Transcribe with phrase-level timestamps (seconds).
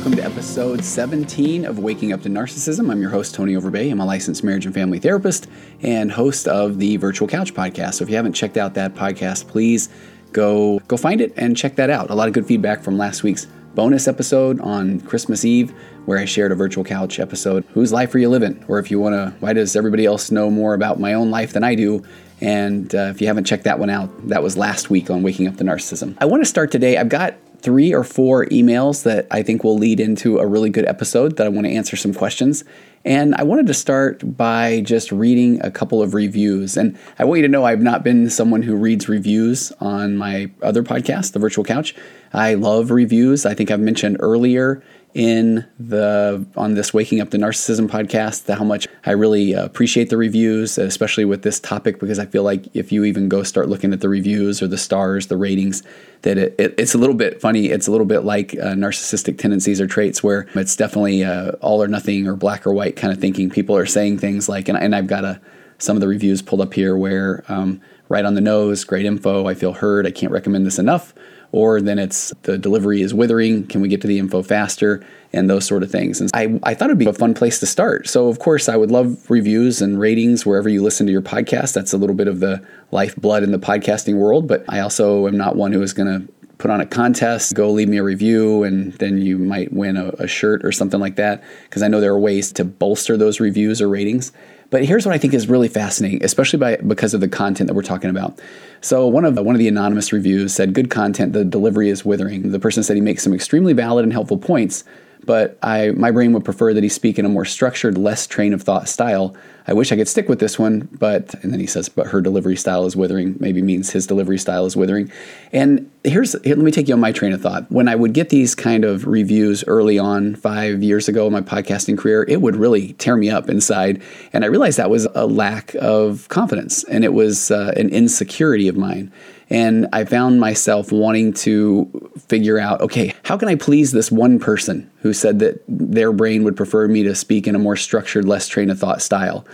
[0.00, 2.90] Welcome to episode 17 of Waking Up to Narcissism.
[2.90, 3.90] I'm your host, Tony Overbay.
[3.90, 5.46] I'm a licensed marriage and family therapist
[5.82, 7.94] and host of the Virtual Couch podcast.
[7.96, 9.90] So if you haven't checked out that podcast, please
[10.32, 12.08] go go find it and check that out.
[12.08, 15.74] A lot of good feedback from last week's bonus episode on Christmas Eve,
[16.06, 17.66] where I shared a virtual couch episode.
[17.74, 18.64] Whose life are you living?
[18.68, 21.52] Or if you want to, why does everybody else know more about my own life
[21.52, 22.02] than I do?
[22.40, 25.46] And uh, if you haven't checked that one out, that was last week on Waking
[25.46, 26.16] Up to Narcissism.
[26.22, 26.96] I want to start today.
[26.96, 30.86] I've got three or four emails that I think will lead into a really good
[30.86, 32.64] episode that I want to answer some questions.
[33.04, 36.76] And I wanted to start by just reading a couple of reviews.
[36.76, 40.50] And I want you to know I've not been someone who reads reviews on my
[40.62, 41.94] other podcast, The Virtual Couch.
[42.32, 43.46] I love reviews.
[43.46, 44.82] I think I've mentioned earlier
[45.14, 50.16] in the on this waking up the narcissism podcast how much i really appreciate the
[50.16, 53.92] reviews especially with this topic because i feel like if you even go start looking
[53.92, 55.82] at the reviews or the stars the ratings
[56.22, 57.68] that it, it, it's a little bit funny.
[57.68, 61.82] It's a little bit like uh, narcissistic tendencies or traits where it's definitely uh, all
[61.82, 63.48] or nothing or black or white kind of thinking.
[63.48, 65.40] People are saying things like and, and i've got a
[65.78, 69.46] some of the reviews pulled up here where um, right on the nose great info
[69.46, 71.14] i feel heard i can't recommend this enough
[71.52, 73.66] or then it's the delivery is withering.
[73.66, 75.04] Can we get to the info faster?
[75.32, 76.20] And those sort of things.
[76.20, 78.08] And I, I thought it'd be a fun place to start.
[78.08, 81.72] So, of course, I would love reviews and ratings wherever you listen to your podcast.
[81.72, 84.48] That's a little bit of the lifeblood in the podcasting world.
[84.48, 87.70] But I also am not one who is going to put on a contest, go
[87.70, 91.16] leave me a review, and then you might win a, a shirt or something like
[91.16, 91.42] that.
[91.64, 94.32] Because I know there are ways to bolster those reviews or ratings.
[94.70, 97.74] But here's what I think is really fascinating, especially by because of the content that
[97.74, 98.40] we're talking about.
[98.80, 101.32] So one of one of the anonymous reviews said, "Good content.
[101.32, 104.84] The delivery is withering." The person said he makes some extremely valid and helpful points,
[105.26, 108.54] but I my brain would prefer that he speak in a more structured, less train
[108.54, 109.34] of thought style.
[109.70, 112.20] I wish I could stick with this one, but and then he says, but her
[112.20, 113.36] delivery style is withering.
[113.38, 115.12] Maybe means his delivery style is withering.
[115.52, 117.70] And here's here, let me take you on my train of thought.
[117.70, 121.40] When I would get these kind of reviews early on, five years ago in my
[121.40, 125.26] podcasting career, it would really tear me up inside, and I realized that was a
[125.26, 129.12] lack of confidence, and it was uh, an insecurity of mine.
[129.50, 134.38] And I found myself wanting to figure out okay, how can I please this one
[134.38, 138.24] person who said that their brain would prefer me to speak in a more structured,
[138.24, 139.44] less train of thought style?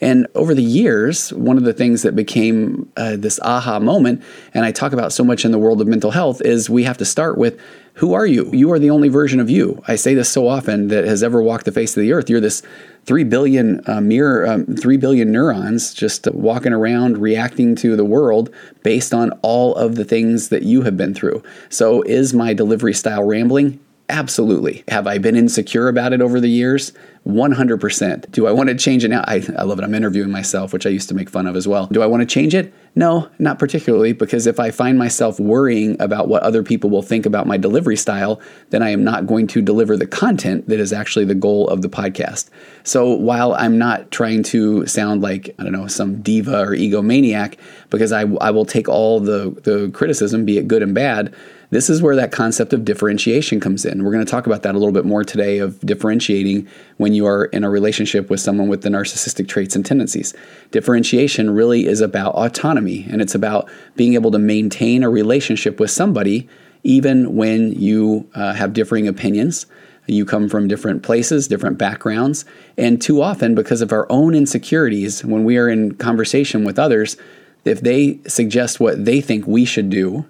[0.00, 4.22] And over the years, one of the things that became uh, this aha moment,
[4.54, 6.98] and I talk about so much in the world of mental health, is we have
[6.98, 7.60] to start with
[7.94, 8.48] who are you?
[8.52, 9.82] You are the only version of you.
[9.86, 12.30] I say this so often that has ever walked the face of the earth.
[12.30, 12.62] You're this
[13.04, 18.48] three billion uh, mirror, um, three billion neurons just walking around reacting to the world
[18.82, 21.42] based on all of the things that you have been through.
[21.68, 23.80] So, is my delivery style rambling?
[24.10, 24.82] Absolutely.
[24.88, 26.92] Have I been insecure about it over the years?
[27.28, 28.32] 100%.
[28.32, 29.22] Do I want to change it now?
[29.28, 29.84] I, I love it.
[29.84, 31.86] I'm interviewing myself, which I used to make fun of as well.
[31.86, 32.74] Do I want to change it?
[32.96, 37.24] No, not particularly, because if I find myself worrying about what other people will think
[37.24, 38.40] about my delivery style,
[38.70, 41.82] then I am not going to deliver the content that is actually the goal of
[41.82, 42.50] the podcast.
[42.82, 47.58] So while I'm not trying to sound like, I don't know, some diva or egomaniac,
[47.90, 51.32] because I, I will take all the, the criticism, be it good and bad,
[51.70, 54.04] this is where that concept of differentiation comes in.
[54.04, 57.26] We're going to talk about that a little bit more today of differentiating when you
[57.26, 60.34] are in a relationship with someone with the narcissistic traits and tendencies.
[60.72, 65.90] Differentiation really is about autonomy and it's about being able to maintain a relationship with
[65.90, 66.48] somebody
[66.82, 69.66] even when you uh, have differing opinions.
[70.06, 72.44] You come from different places, different backgrounds,
[72.76, 77.16] and too often, because of our own insecurities, when we are in conversation with others,
[77.64, 80.24] if they suggest what they think we should do,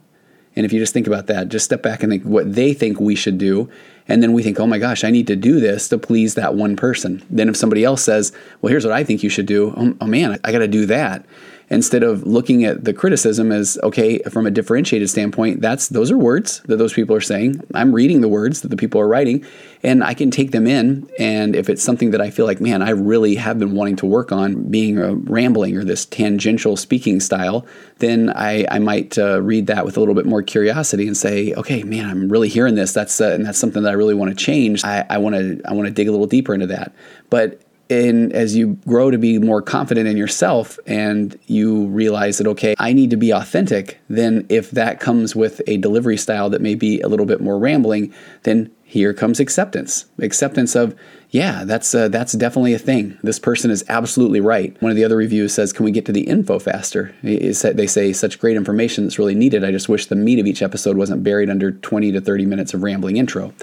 [0.60, 3.00] and if you just think about that, just step back and think what they think
[3.00, 3.70] we should do.
[4.08, 6.54] And then we think, oh my gosh, I need to do this to please that
[6.54, 7.24] one person.
[7.30, 8.30] Then if somebody else says,
[8.60, 10.68] well, here's what I think you should do, oh, oh man, I, I got to
[10.68, 11.24] do that
[11.70, 16.18] instead of looking at the criticism as okay from a differentiated standpoint that's those are
[16.18, 17.60] words that those people are saying.
[17.74, 19.44] I'm reading the words that the people are writing
[19.82, 22.82] and i can take them in and if it's something that i feel like man
[22.82, 27.20] i really have been wanting to work on being a rambling or this tangential speaking
[27.20, 27.66] style
[27.98, 31.54] then i, I might uh, read that with a little bit more curiosity and say
[31.54, 32.92] okay man i'm really hearing this.
[32.92, 34.84] That's uh, and that's something that i really want to change.
[34.84, 36.92] I want to i want to dig a little deeper into that.
[37.30, 37.60] But
[37.90, 42.74] in as you grow to be more confident in yourself and you realize that okay
[42.78, 46.74] i need to be authentic then if that comes with a delivery style that may
[46.74, 48.12] be a little bit more rambling
[48.44, 50.06] then here comes acceptance.
[50.18, 50.96] Acceptance of
[51.30, 53.16] yeah that's uh, that's definitely a thing.
[53.22, 54.76] This person is absolutely right.
[54.82, 57.14] One of the other reviews says can we get to the info faster?
[57.22, 57.52] They
[57.86, 59.62] say such great information that's really needed.
[59.62, 62.74] I just wish the meat of each episode wasn't buried under 20 to 30 minutes
[62.74, 63.54] of rambling intro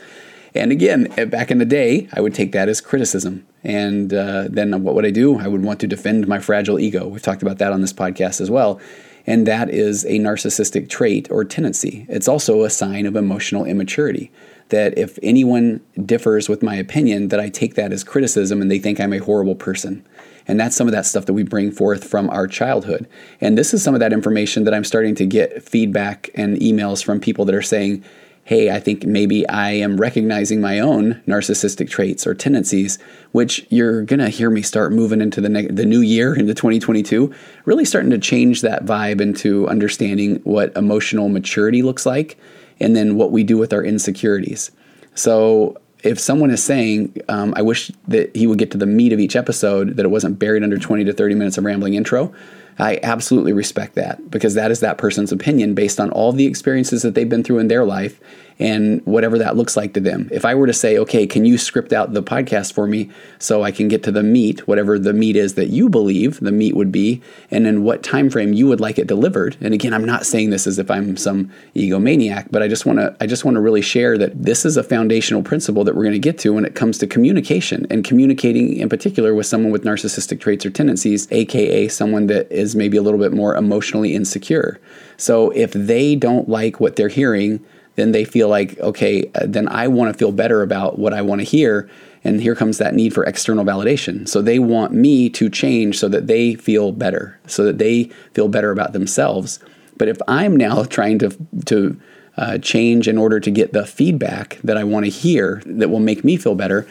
[0.55, 3.45] and again, eh, back in the day, I would take that as criticism.
[3.63, 5.39] And uh, then what would I do?
[5.39, 7.07] I would want to defend my fragile ego.
[7.07, 8.79] We've talked about that on this podcast as well.
[9.25, 12.05] And that is a narcissistic trait or tendency.
[12.07, 14.31] It's also a sign of emotional immaturity.
[14.69, 18.79] That if anyone differs with my opinion, that I take that as criticism and they
[18.79, 20.05] think I'm a horrible person.
[20.47, 23.07] And that's some of that stuff that we bring forth from our childhood.
[23.41, 27.03] And this is some of that information that I'm starting to get feedback and emails
[27.03, 28.03] from people that are saying,
[28.47, 32.97] hey, I think maybe I am recognizing my own narcissistic traits or tendencies,
[33.33, 36.53] which you're going to hear me start moving into the, ne- the new year, into
[36.53, 37.35] 2022,
[37.65, 42.37] really starting to change that vibe into understanding what emotional maturity looks like
[42.79, 44.71] and then what we do with our insecurities.
[45.13, 49.11] So, if someone is saying, um, I wish that he would get to the meat
[49.11, 52.33] of each episode, that it wasn't buried under 20 to 30 minutes of rambling intro,
[52.79, 57.01] I absolutely respect that because that is that person's opinion based on all the experiences
[57.01, 58.19] that they've been through in their life
[58.59, 60.29] and whatever that looks like to them.
[60.31, 63.09] If I were to say, okay, can you script out the podcast for me
[63.39, 66.51] so I can get to the meat, whatever the meat is that you believe the
[66.51, 67.21] meat would be,
[67.51, 69.57] and in what time frame you would like it delivered.
[69.61, 72.99] And again, I'm not saying this as if I'm some egomaniac, but I just want
[72.99, 76.03] to I just want to really share that this is a foundational principle that we're
[76.03, 79.71] going to get to when it comes to communication and communicating in particular with someone
[79.71, 84.15] with narcissistic traits or tendencies, aka someone that is maybe a little bit more emotionally
[84.15, 84.79] insecure.
[85.17, 87.63] So if they don't like what they're hearing,
[87.95, 91.21] then they feel like, okay, uh, then I want to feel better about what I
[91.21, 91.89] want to hear.
[92.23, 94.27] And here comes that need for external validation.
[94.27, 98.47] So they want me to change so that they feel better, so that they feel
[98.47, 99.59] better about themselves.
[99.97, 101.35] But if I'm now trying to,
[101.65, 101.99] to
[102.37, 105.99] uh, change in order to get the feedback that I want to hear that will
[105.99, 106.87] make me feel better,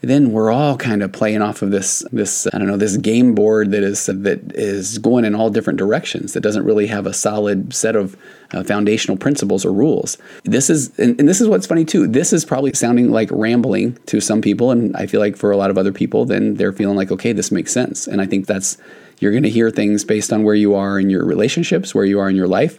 [0.00, 3.34] then we're all kind of playing off of this this I don't know this game
[3.34, 7.12] board that is that is going in all different directions that doesn't really have a
[7.12, 8.16] solid set of
[8.52, 10.16] uh, foundational principles or rules.
[10.44, 12.06] This is and, and, this is what's funny too.
[12.06, 15.56] This is probably sounding like rambling to some people and I feel like for a
[15.56, 18.06] lot of other people then they're feeling like okay this makes sense.
[18.06, 18.78] And I think that's
[19.18, 22.20] you're going to hear things based on where you are in your relationships, where you
[22.20, 22.78] are in your life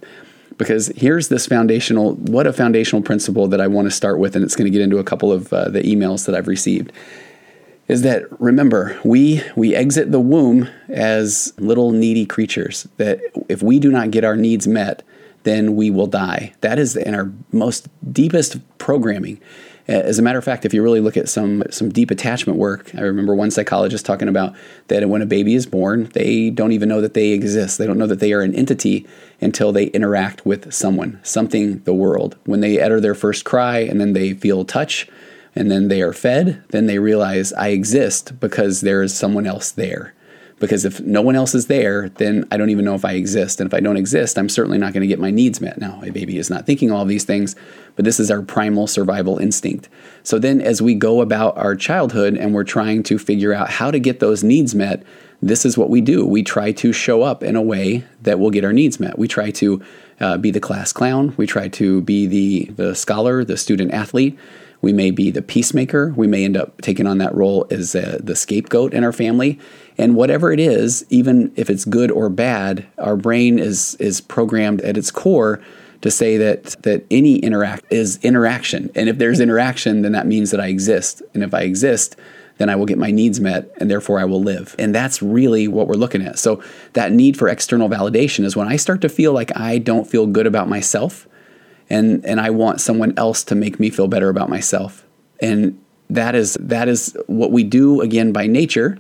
[0.60, 4.46] because here's this foundational what a foundational principle that I want to start with and
[4.46, 6.92] it's going to get into a couple of uh, the emails that I've received
[7.88, 13.80] is that remember we we exit the womb as little needy creatures that if we
[13.80, 15.02] do not get our needs met
[15.44, 16.54] then we will die.
[16.62, 19.40] That is in our most deepest programming
[19.90, 22.60] Uh, as a matter of fact, if you really look at some some deep attachment
[22.60, 24.56] work, I remember one psychologist talking about
[24.88, 27.80] that when a baby is born, they don't even know that they exist.
[27.80, 29.08] They don't know that they are an entity
[29.42, 32.38] until they interact with someone, something, the world.
[32.46, 35.08] When they utter their first cry and then they feel touch
[35.56, 39.72] and then they are fed, then they realize I exist because there is someone else
[39.72, 40.14] there
[40.60, 43.60] because if no one else is there, then I don't even know if I exist.
[43.60, 45.80] And if I don't exist, I'm certainly not going to get my needs met.
[45.80, 47.56] Now, a baby is not thinking all these things,
[47.96, 49.90] but this is our primal survival instinct.
[50.24, 53.90] So then, as we go about our childhood and we're trying to figure out how
[53.90, 55.04] to get those needs met,
[55.42, 56.26] this is what we do.
[56.26, 59.18] We try to show up in a way that will get our needs met.
[59.18, 59.82] We try to
[60.20, 61.34] uh, be the class clown.
[61.38, 64.38] We try to be the, the scholar, the student athlete.
[64.82, 66.14] We may be the peacemaker.
[66.16, 69.60] We may end up taking on that role as uh, the scapegoat in our family.
[69.98, 74.82] And whatever it is, even if it's good or bad, our brain is is programmed
[74.82, 75.62] at its core
[76.02, 78.90] to say that that any interact is interaction.
[78.96, 81.22] And if there's interaction, then that means that I exist.
[81.34, 82.16] And if I exist,
[82.58, 84.76] then I will get my needs met and therefore I will live.
[84.78, 86.38] And that's really what we're looking at.
[86.40, 86.62] So
[86.94, 90.28] that need for external validation is when I start to feel like I don't feel
[90.28, 91.28] good about myself
[91.90, 95.06] and and I want someone else to make me feel better about myself.
[95.42, 95.80] And
[96.10, 99.00] that is that is what we do again by nature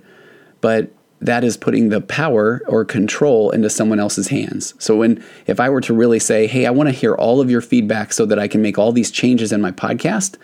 [0.61, 0.91] but
[1.21, 4.73] that is putting the power or control into someone else's hands.
[4.79, 7.51] So when if I were to really say, "Hey, I want to hear all of
[7.51, 10.35] your feedback so that I can make all these changes in my podcast,"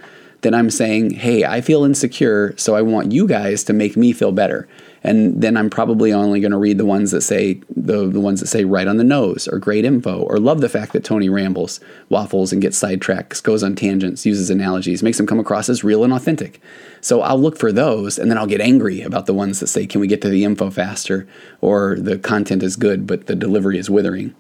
[0.42, 4.12] then I'm saying, "Hey, I feel insecure, so I want you guys to make me
[4.12, 4.68] feel better."
[5.06, 8.40] And then I'm probably only going to read the ones that say the the ones
[8.40, 11.30] that say right on the nose or great info or love the fact that Tony
[11.30, 15.84] rambles, waffles, and gets sidetracked, goes on tangents, uses analogies, makes them come across as
[15.84, 16.60] real and authentic.
[17.02, 19.86] So I'll look for those, and then I'll get angry about the ones that say,
[19.86, 21.28] "Can we get to the info faster?"
[21.62, 24.34] or "The content is good, but the delivery is withering."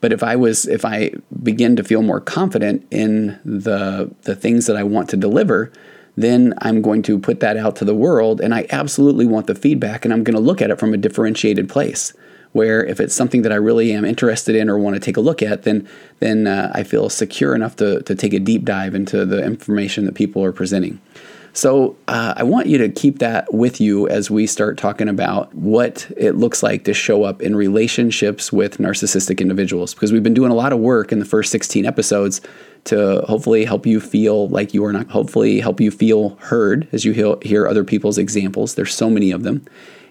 [0.00, 4.66] But if I was, if I begin to feel more confident in the the things
[4.66, 5.72] that I want to deliver,
[6.16, 9.54] then I'm going to put that out to the world and I absolutely want the
[9.54, 12.12] feedback and I'm going to look at it from a differentiated place
[12.52, 15.20] where if it's something that I really am interested in or want to take a
[15.20, 15.86] look at, then
[16.20, 20.06] then uh, I feel secure enough to, to take a deep dive into the information
[20.06, 21.00] that people are presenting.
[21.52, 25.54] So uh, I want you to keep that with you as we start talking about
[25.54, 30.34] what it looks like to show up in relationships with narcissistic individuals, because we've been
[30.34, 32.42] doing a lot of work in the first 16 episodes
[32.86, 37.04] to hopefully help you feel like you are not, hopefully help you feel heard as
[37.04, 37.12] you
[37.42, 38.74] hear other people's examples.
[38.74, 39.64] There's so many of them.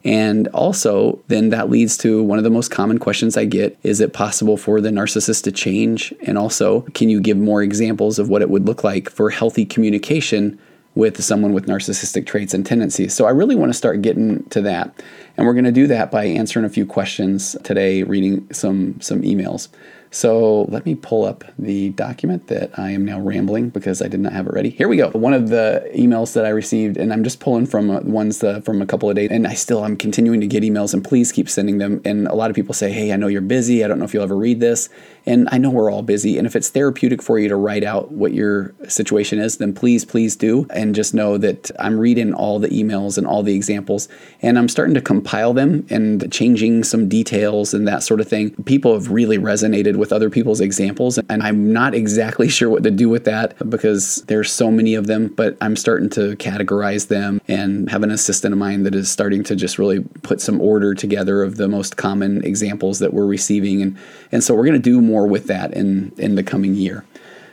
[0.03, 3.99] And also, then that leads to one of the most common questions I get is
[3.99, 6.13] it possible for the narcissist to change?
[6.21, 9.65] And also, can you give more examples of what it would look like for healthy
[9.65, 10.59] communication
[10.95, 13.13] with someone with narcissistic traits and tendencies.
[13.13, 15.03] So I really want to start getting to that.
[15.35, 19.21] And we're going to do that by answering a few questions today, reading some some
[19.21, 19.67] emails.
[20.15, 24.21] So let me pull up the document that I am now rambling because I did
[24.21, 24.69] not have it ready.
[24.69, 25.09] Here we go.
[25.09, 28.61] One of the emails that I received, and I'm just pulling from uh, ones uh,
[28.61, 31.33] from a couple of days, and I still I'm continuing to get emails, and please
[31.33, 32.01] keep sending them.
[32.05, 33.83] And a lot of people say, "Hey, I know you're busy.
[33.83, 34.87] I don't know if you'll ever read this."
[35.25, 36.37] And I know we're all busy.
[36.37, 40.05] And if it's therapeutic for you to write out what your situation is, then please,
[40.05, 40.67] please do.
[40.69, 44.07] And just know that I'm reading all the emails and all the examples,
[44.41, 48.51] and I'm starting to compile them and changing some details and that sort of thing.
[48.65, 52.91] People have really resonated with other people's examples, and I'm not exactly sure what to
[52.91, 57.41] do with that because there's so many of them, but I'm starting to categorize them
[57.47, 60.93] and have an assistant of mine that is starting to just really put some order
[60.93, 63.81] together of the most common examples that we're receiving.
[63.81, 63.97] And,
[64.31, 67.05] and so we're going to do more more with that in, in the coming year.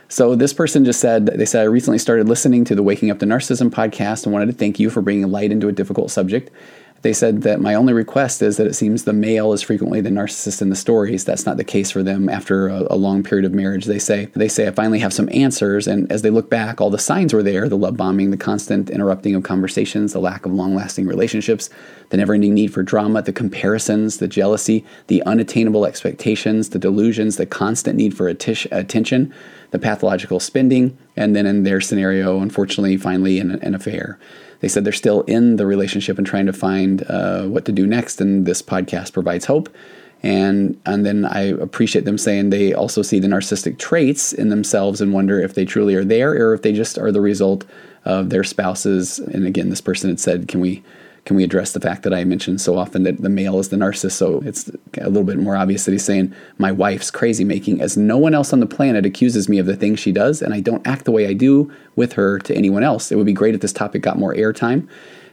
[0.09, 3.19] So this person just said, they said, I recently started listening to the Waking Up
[3.19, 6.51] to Narcissism podcast and wanted to thank you for bringing light into a difficult subject.
[7.03, 10.09] They said that my only request is that it seems the male is frequently the
[10.09, 11.25] narcissist in the stories.
[11.25, 13.83] That's not the case for them after a, a, long period of marriage.
[13.85, 16.89] They say they say I finally have some answers, and as they look back, all
[16.89, 20.53] the signs were there: the love bombing, the constant interrupting of conversations, the lack of
[20.53, 21.69] long-lasting relationships,
[22.09, 27.45] the never-ending need for drama, the comparisons, the jealousy, the unattainable expectations, the delusions, the
[27.45, 29.33] constant need for atti- attention,
[29.71, 34.17] the pathological spending, and then in their scenario, unfortunately, finally an, an affair
[34.63, 37.85] they said they're still in the relationship and trying to find uh, what to do
[37.85, 39.67] next, and this podcast provides hope.
[40.23, 45.01] And and then I appreciate them saying they also see the narcissistic traits in themselves
[45.01, 47.65] and wonder if they truly are there or if they just are the result
[48.05, 49.19] of their spouses.
[49.19, 50.81] And again, this person had said, "Can we?"
[51.25, 53.77] Can we address the fact that I mentioned so often that the male is the
[53.77, 54.11] narcissist?
[54.11, 57.95] So it's a little bit more obvious that he's saying, My wife's crazy making, as
[57.95, 60.59] no one else on the planet accuses me of the things she does, and I
[60.59, 63.11] don't act the way I do with her to anyone else.
[63.11, 64.87] It would be great if this topic got more airtime.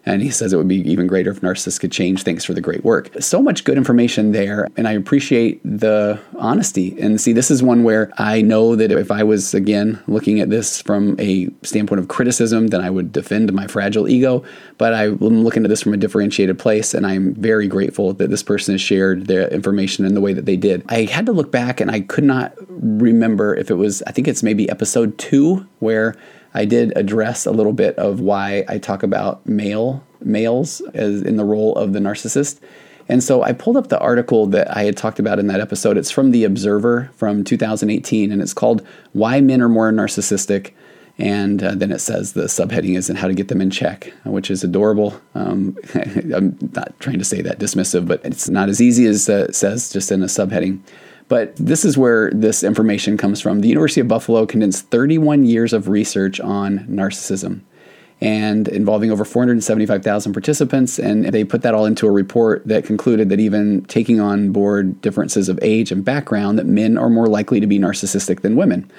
[0.06, 2.22] And he says it would be even greater if narcissists could change.
[2.22, 3.10] Thanks for the great work.
[3.20, 4.66] So much good information there.
[4.76, 6.98] And I appreciate the honesty.
[7.00, 10.50] And see, this is one where I know that if I was, again, looking at
[10.50, 14.42] this from a standpoint of criticism, then I would defend my fragile ego.
[14.78, 16.94] But I'm looking at this from a differentiated place.
[16.94, 20.46] And I'm very grateful that this person has shared their information in the way that
[20.46, 20.82] they did.
[20.88, 24.28] I had to look back and I could not remember if it was, I think
[24.28, 26.16] it's maybe episode two where
[26.54, 31.36] I did address a little bit of why I talk about male males as in
[31.36, 32.60] the role of the narcissist.
[33.08, 35.96] And so I pulled up the article that I had talked about in that episode.
[35.96, 40.72] It's from The Observer from 2018, and it's called Why Men Are More Narcissistic.
[41.18, 44.12] And uh, then it says the subheading is and how to get them in check,
[44.24, 45.20] which is adorable.
[45.34, 49.46] Um, I'm not trying to say that dismissive, but it's not as easy as uh,
[49.48, 50.80] it says just in a subheading.
[51.30, 53.60] But this is where this information comes from.
[53.60, 57.60] The University of Buffalo condensed 31 years of research on narcissism
[58.20, 60.98] and involving over 475,000 participants.
[60.98, 65.00] And they put that all into a report that concluded that even taking on board
[65.02, 68.90] differences of age and background, that men are more likely to be narcissistic than women.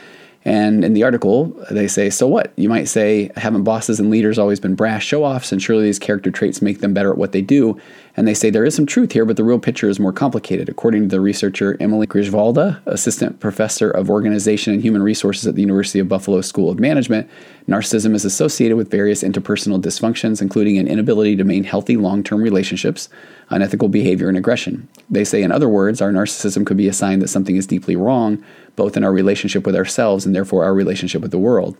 [0.43, 2.51] And in the article, they say, So what?
[2.55, 5.51] You might say, Haven't bosses and leaders always been brash show offs?
[5.51, 7.79] And surely these character traits make them better at what they do.
[8.17, 10.67] And they say there is some truth here, but the real picture is more complicated.
[10.67, 15.61] According to the researcher Emily Grijalva, assistant professor of organization and human resources at the
[15.61, 17.29] University of Buffalo School of Management,
[17.69, 22.41] narcissism is associated with various interpersonal dysfunctions, including an inability to maintain healthy long term
[22.41, 23.07] relationships,
[23.49, 24.87] unethical behavior, and aggression.
[25.09, 27.95] They say, in other words, our narcissism could be a sign that something is deeply
[27.95, 28.43] wrong,
[28.75, 31.77] both in our relationship with ourselves and therefore our relationship with the world.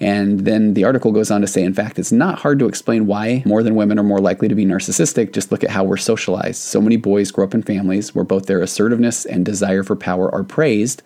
[0.00, 3.06] And then the article goes on to say, in fact, it's not hard to explain
[3.06, 5.32] why more than women are more likely to be narcissistic.
[5.32, 6.62] Just look at how we're socialized.
[6.62, 10.34] So many boys grow up in families where both their assertiveness and desire for power
[10.34, 11.02] are praised,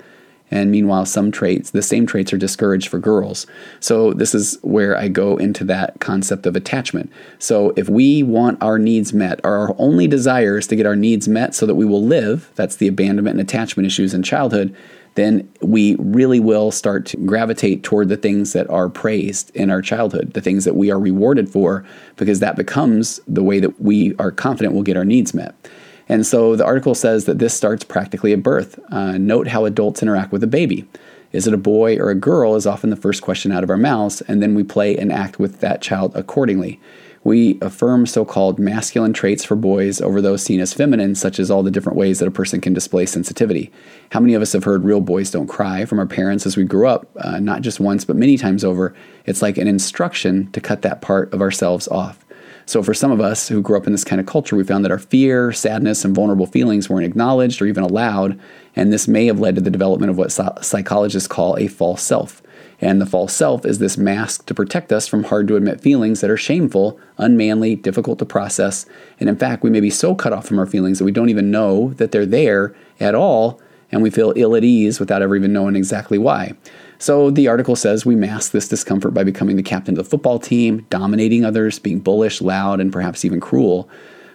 [0.51, 3.47] And meanwhile, some traits, the same traits are discouraged for girls.
[3.81, 7.11] So this is where I go into that concept of attachment.
[7.39, 11.27] So if we want our needs met, our only desire is to get our needs
[11.27, 14.75] met so that we will live, that's the abandonment and attachment issues in childhood,
[15.15, 19.81] then we really will start to gravitate toward the things that are praised in our
[19.81, 21.85] childhood, the things that we are rewarded for,
[22.17, 25.55] because that becomes the way that we are confident we'll get our needs met.
[26.09, 28.79] And so the article says that this starts practically at birth.
[28.91, 30.87] Uh, note how adults interact with a baby.
[31.33, 33.77] Is it a boy or a girl is often the first question out of our
[33.77, 36.81] mouths, and then we play and act with that child accordingly.
[37.25, 41.51] We affirm so called masculine traits for boys over those seen as feminine, such as
[41.51, 43.73] all the different ways that a person can display sensitivity.
[44.11, 46.65] How many of us have heard real boys don't cry from our parents as we
[46.65, 48.95] grew up, uh, not just once, but many times over?
[49.25, 52.25] It's like an instruction to cut that part of ourselves off.
[52.67, 54.85] So, for some of us who grew up in this kind of culture, we found
[54.85, 58.39] that our fear, sadness, and vulnerable feelings weren't acknowledged or even allowed,
[58.77, 62.43] and this may have led to the development of what psychologists call a false self.
[62.85, 66.21] And the false self is this mask to protect us from hard to admit feelings
[66.21, 68.85] that are shameful, unmanly, difficult to process.
[69.19, 71.31] And in fact, we may be so cut off from our feelings that we don't
[71.31, 73.59] even know that they're there at all,
[73.91, 76.53] and we feel ill at ease without ever even knowing exactly why.
[76.99, 80.39] So the article says we mask this discomfort by becoming the captain of the football
[80.39, 83.89] team, dominating others, being bullish, loud, and perhaps even cruel.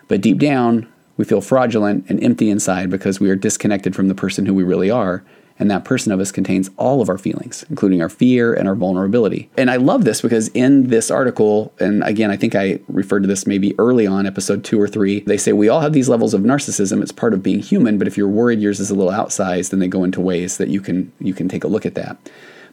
[0.07, 4.15] But deep down, we feel fraudulent and empty inside because we are disconnected from the
[4.15, 5.23] person who we really are
[5.59, 8.75] and that person of us contains all of our feelings, including our fear and our
[8.75, 9.49] vulnerability.
[9.57, 13.27] And I love this because in this article, and again, I think I referred to
[13.27, 16.33] this maybe early on, episode two or three, they say we all have these levels
[16.33, 17.01] of narcissism.
[17.01, 19.79] It's part of being human, but if you're worried yours is a little outsized, then
[19.79, 22.17] they go into ways that you can you can take a look at that.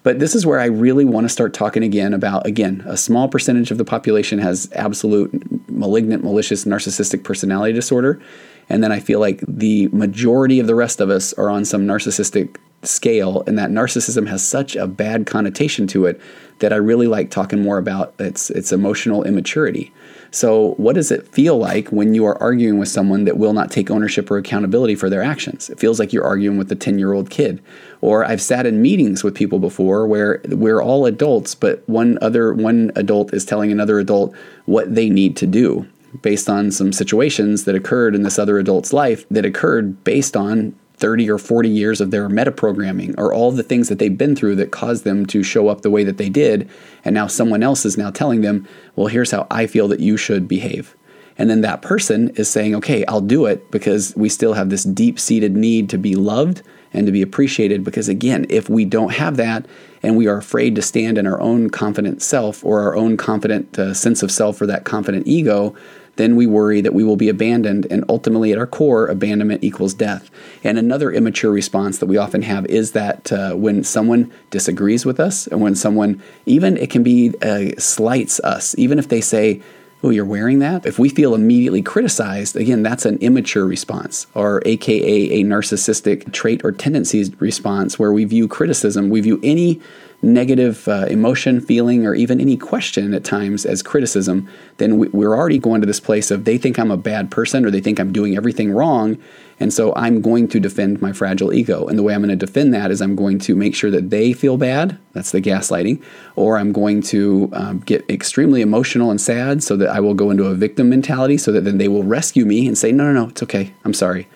[0.03, 3.29] But this is where I really want to start talking again about again, a small
[3.29, 5.33] percentage of the population has absolute
[5.69, 8.21] malignant, malicious, narcissistic personality disorder.
[8.69, 11.87] And then I feel like the majority of the rest of us are on some
[11.87, 12.57] narcissistic
[12.89, 16.21] scale, and that narcissism has such a bad connotation to it
[16.59, 19.93] that I really like talking more about its its emotional immaturity.
[20.31, 23.71] So, what does it feel like when you are arguing with someone that will not
[23.71, 25.71] take ownership or accountability for their actions?
[25.71, 27.63] It feels like you're arguing with a 10 year old kid.
[28.01, 32.53] Or I've sat in meetings with people before where we're all adults, but one other
[32.53, 34.35] one adult is telling another adult
[34.67, 35.87] what they need to do
[36.23, 40.75] based on some situations that occurred in this other adult's life that occurred based on
[40.99, 44.57] 30 or 40 years of their metaprogramming or all the things that they've been through
[44.57, 46.69] that caused them to show up the way that they did.
[47.05, 50.17] And now someone else is now telling them, well, here's how I feel that you
[50.17, 50.97] should behave.
[51.39, 54.85] And then that person is saying, okay, I'll do it because we still have this
[54.85, 56.63] deep seated need to be loved
[56.95, 57.85] and to be appreciated.
[57.85, 59.67] Because again, if we don't have that
[60.03, 63.79] and we are afraid to stand in our own confident self or our own confident
[63.79, 65.75] uh, sense of self or that confident ego,
[66.17, 69.95] then we worry that we will be abandoned, and ultimately, at our core, abandonment equals
[69.95, 70.31] death.
[70.65, 75.21] And another immature response that we often have is that uh, when someone disagrees with
[75.21, 79.63] us, and when someone, even it can be uh, slights us, even if they say,
[80.03, 80.85] Oh, you're wearing that?
[80.85, 86.61] If we feel immediately criticized, again, that's an immature response, or AKA a narcissistic trait
[86.65, 89.81] or tendencies response, where we view criticism, we view any
[90.23, 94.49] negative uh, emotion, feeling, or even any question at times as criticism,
[94.79, 97.65] then we, we're already going to this place of they think I'm a bad person
[97.65, 99.19] or they think I'm doing everything wrong.
[99.59, 101.87] And so I'm going to defend my fragile ego.
[101.87, 104.11] And the way I'm going to defend that is I'm going to make sure that
[104.11, 104.99] they feel bad.
[105.13, 106.03] That's the gaslighting.
[106.35, 110.31] Or I'm going to um, get extremely emotional and sad so that I will go
[110.31, 113.13] into a victim mentality so that then they will rescue me and say, no, no,
[113.13, 113.73] no, it's okay.
[113.85, 114.29] I'm sorry.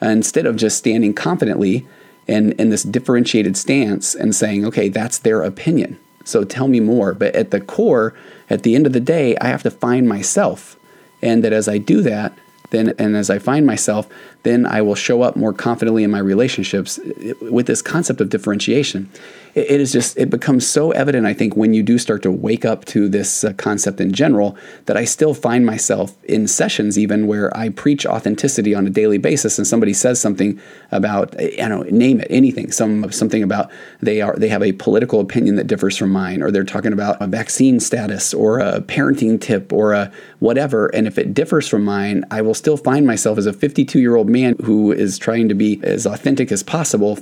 [0.00, 1.86] instead of just standing confidently
[2.26, 5.98] in, in this differentiated stance and saying, okay, that's their opinion.
[6.24, 7.14] So tell me more.
[7.14, 8.14] But at the core,
[8.48, 10.76] at the end of the day, I have to find myself.
[11.22, 12.32] And that as I do that,
[12.70, 14.08] then and as I find myself,
[14.44, 18.30] then I will show up more confidently in my relationships eh, with this concept of
[18.30, 19.10] differentiation
[19.54, 22.64] it is just it becomes so evident i think when you do start to wake
[22.64, 27.26] up to this uh, concept in general that i still find myself in sessions even
[27.26, 30.60] where i preach authenticity on a daily basis and somebody says something
[30.92, 35.20] about you know name it anything some something about they are they have a political
[35.20, 39.40] opinion that differs from mine or they're talking about a vaccine status or a parenting
[39.40, 43.38] tip or a whatever and if it differs from mine i will still find myself
[43.38, 47.18] as a 52 year old man who is trying to be as authentic as possible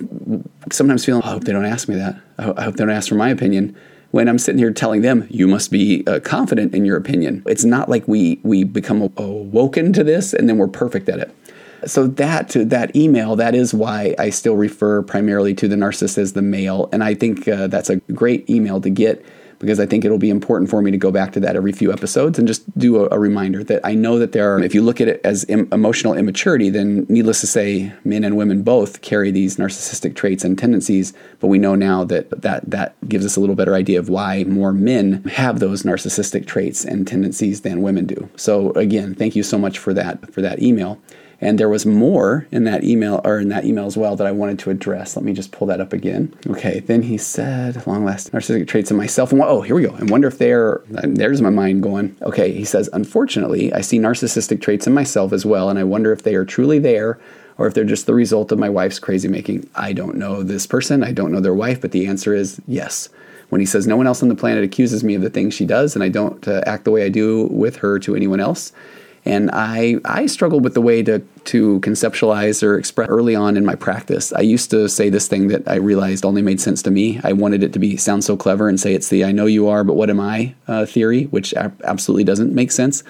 [0.72, 3.16] sometimes feeling i hope they don't ask me that I hope they don't ask for
[3.16, 3.76] my opinion
[4.11, 7.42] when I'm sitting here telling them you must be uh, confident in your opinion.
[7.46, 11.35] It's not like we we become awoken to this and then we're perfect at it.
[11.85, 16.18] So that to that email, that is why I still refer primarily to the narcissist
[16.18, 19.24] as the male, and I think uh, that's a great email to get
[19.59, 21.92] because I think it'll be important for me to go back to that every few
[21.92, 24.83] episodes and just do a, a reminder that I know that there are, if you
[24.83, 29.01] look at it as Im- emotional immaturity, then needless to say, men and women both
[29.01, 31.12] carry these narcissistic traits and tendencies.
[31.40, 34.44] But we know now that that, that gives us a little better idea of why
[34.44, 38.29] more men have those narcissistic traits and tendencies than women do.
[38.37, 41.01] So again, thank you so much for that, for that email.
[41.40, 44.33] And there was more in that email or in that email as well that I
[44.33, 45.16] wanted to address.
[45.16, 46.35] Let me just pull that up again.
[46.48, 49.31] Okay, then he said, long lasting narcissistic traits in myself.
[49.31, 49.94] And oh, here we go.
[49.94, 52.16] I wonder if they're, there's my mind going.
[52.22, 55.70] Okay, he says, unfortunately, I see narcissistic traits in myself as well.
[55.70, 57.20] And I wonder if they are truly there
[57.57, 59.68] or if they're just the result of my wife's crazy making.
[59.77, 61.05] I don't know this person.
[61.05, 63.11] I don't know their wife, but the answer is yes.
[63.48, 65.64] When he says, no one else on the planet accuses me of the things she
[65.64, 68.72] does, and I don't uh, act the way I do with her to anyone else
[69.29, 73.64] and I, I struggled with the way to, to conceptualize or express early on in
[73.67, 74.33] my practice.
[74.33, 77.21] I used to say this thing that I realized only made sense to me.
[77.23, 79.69] I wanted it to be sound so clever and say it's the I know you
[79.69, 83.05] are, but what am I uh, theory, which absolutely doesn't make sense.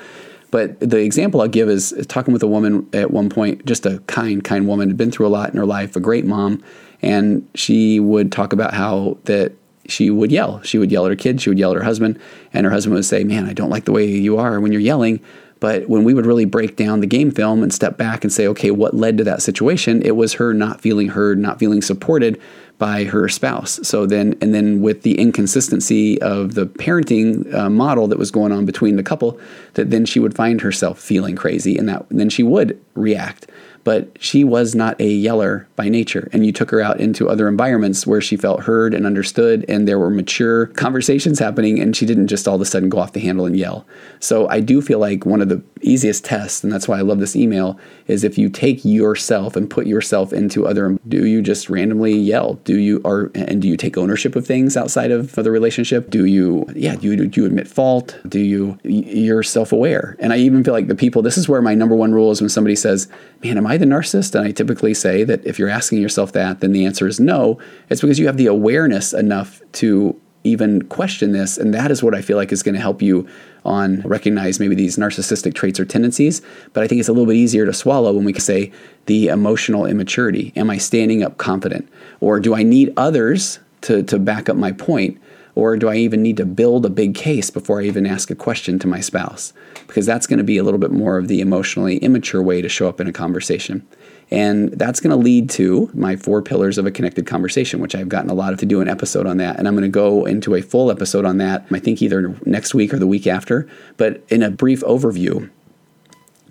[0.50, 3.86] But the example I'll give is, is talking with a woman at one point, just
[3.86, 6.64] a kind, kind woman, had been through a lot in her life, a great mom,
[7.00, 9.52] and she would talk about how that
[9.86, 10.60] she would yell.
[10.62, 12.18] She would yell at her kids, she would yell at her husband,
[12.52, 14.80] and her husband would say, Man, I don't like the way you are when you're
[14.80, 15.20] yelling.
[15.60, 18.46] But when we would really break down the game film and step back and say,
[18.48, 20.02] okay, what led to that situation?
[20.02, 22.40] It was her not feeling heard, not feeling supported
[22.78, 23.80] by her spouse.
[23.82, 28.52] So then, and then with the inconsistency of the parenting uh, model that was going
[28.52, 29.38] on between the couple,
[29.74, 33.48] that then she would find herself feeling crazy, and that and then she would react
[33.88, 36.28] but she was not a yeller by nature.
[36.34, 39.88] And you took her out into other environments where she felt heard and understood, and
[39.88, 43.14] there were mature conversations happening, and she didn't just all of a sudden go off
[43.14, 43.86] the handle and yell.
[44.20, 47.18] So I do feel like one of the easiest tests, and that's why I love
[47.18, 51.70] this email, is if you take yourself and put yourself into other, do you just
[51.70, 52.60] randomly yell?
[52.64, 56.10] Do you, or, and do you take ownership of things outside of the relationship?
[56.10, 58.18] Do you, yeah, do you, do you admit fault?
[58.28, 60.14] Do you, you're self aware?
[60.18, 62.42] And I even feel like the people, this is where my number one rule is
[62.42, 63.08] when somebody says,
[63.42, 64.34] man, am I the narcissist?
[64.34, 67.58] And I typically say that if you're asking yourself that, then the answer is no.
[67.88, 71.58] It's because you have the awareness enough to even question this.
[71.58, 73.28] And that is what I feel like is going to help you
[73.64, 76.40] on recognize maybe these narcissistic traits or tendencies.
[76.72, 78.72] But I think it's a little bit easier to swallow when we can say
[79.06, 80.52] the emotional immaturity.
[80.56, 81.88] Am I standing up confident?
[82.20, 85.20] Or do I need others to, to back up my point?
[85.58, 88.36] Or do I even need to build a big case before I even ask a
[88.36, 89.52] question to my spouse?
[89.88, 92.68] Because that's going to be a little bit more of the emotionally immature way to
[92.68, 93.84] show up in a conversation.
[94.30, 98.08] And that's going to lead to my four pillars of a connected conversation, which I've
[98.08, 99.58] gotten a lot of to do an episode on that.
[99.58, 102.72] And I'm going to go into a full episode on that, I think either next
[102.72, 103.68] week or the week after.
[103.96, 105.50] But in a brief overview,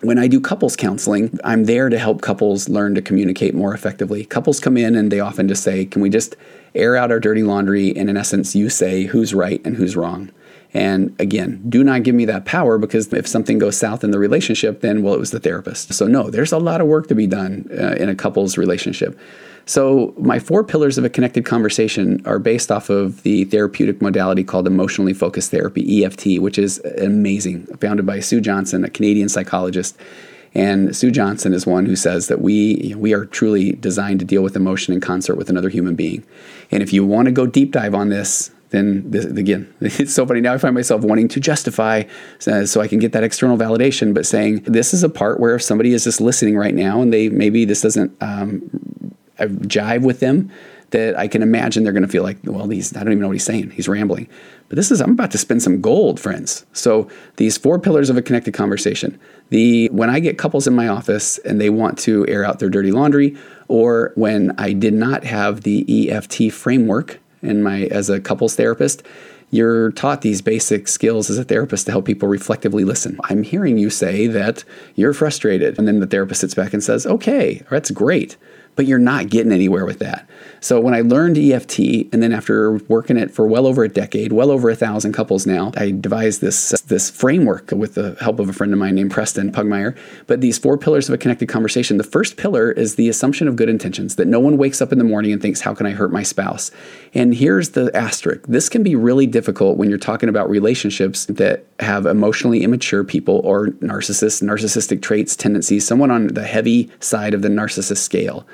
[0.02, 4.26] when I do couples counseling, I'm there to help couples learn to communicate more effectively.
[4.26, 6.36] Couples come in and they often just say, Can we just
[6.76, 7.96] air out our dirty laundry?
[7.96, 10.32] And in essence, you say who's right and who's wrong.
[10.78, 14.20] And again, do not give me that power because if something goes south in the
[14.20, 15.92] relationship, then, well, it was the therapist.
[15.92, 19.18] So, no, there's a lot of work to be done uh, in a couple's relationship.
[19.66, 24.44] So, my four pillars of a connected conversation are based off of the therapeutic modality
[24.44, 29.98] called emotionally focused therapy, EFT, which is amazing, founded by Sue Johnson, a Canadian psychologist.
[30.54, 34.44] And Sue Johnson is one who says that we we are truly designed to deal
[34.44, 36.24] with emotion in concert with another human being.
[36.70, 40.26] And if you want to go deep dive on this, then this, again, it's so
[40.26, 40.42] funny.
[40.42, 42.04] Now I find myself wanting to justify
[42.48, 45.56] uh, so I can get that external validation, but saying this is a part where
[45.56, 48.70] if somebody is just listening right now and they maybe this doesn't um,
[49.38, 50.52] jive with them,
[50.92, 53.28] that I can imagine they're going to feel like, well, he's, I don't even know
[53.28, 53.72] what he's saying.
[53.72, 54.30] He's rambling.
[54.70, 56.66] But this is, I'm about to spend some gold, friends.
[56.72, 59.20] So these four pillars of a connected conversation.
[59.50, 62.70] The, when I get couples in my office and they want to air out their
[62.70, 63.36] dirty laundry,
[63.68, 69.04] or when I did not have the EFT framework in my, as a couples therapist,
[69.50, 73.20] you're taught these basic skills as a therapist to help people reflectively listen.
[73.26, 74.64] I'm hearing you say that
[74.96, 75.78] you're frustrated.
[75.78, 78.36] And then the therapist sits back and says, okay, that's great
[78.78, 80.30] but you're not getting anywhere with that.
[80.60, 81.80] So when I learned EFT,
[82.12, 85.46] and then after working it for well over a decade, well over a thousand couples
[85.46, 89.12] now, I devised this this framework with the help of a friend of mine named
[89.12, 89.96] Preston Pugmire.
[90.26, 91.98] But these four pillars of a connected conversation.
[91.98, 94.98] The first pillar is the assumption of good intentions that no one wakes up in
[94.98, 96.72] the morning and thinks, "How can I hurt my spouse?"
[97.14, 101.66] And here's the asterisk: this can be really difficult when you're talking about relationships that
[101.80, 107.42] have emotionally immature people or narcissists, narcissistic traits, tendencies, someone on the heavy side of
[107.42, 108.46] the narcissist scale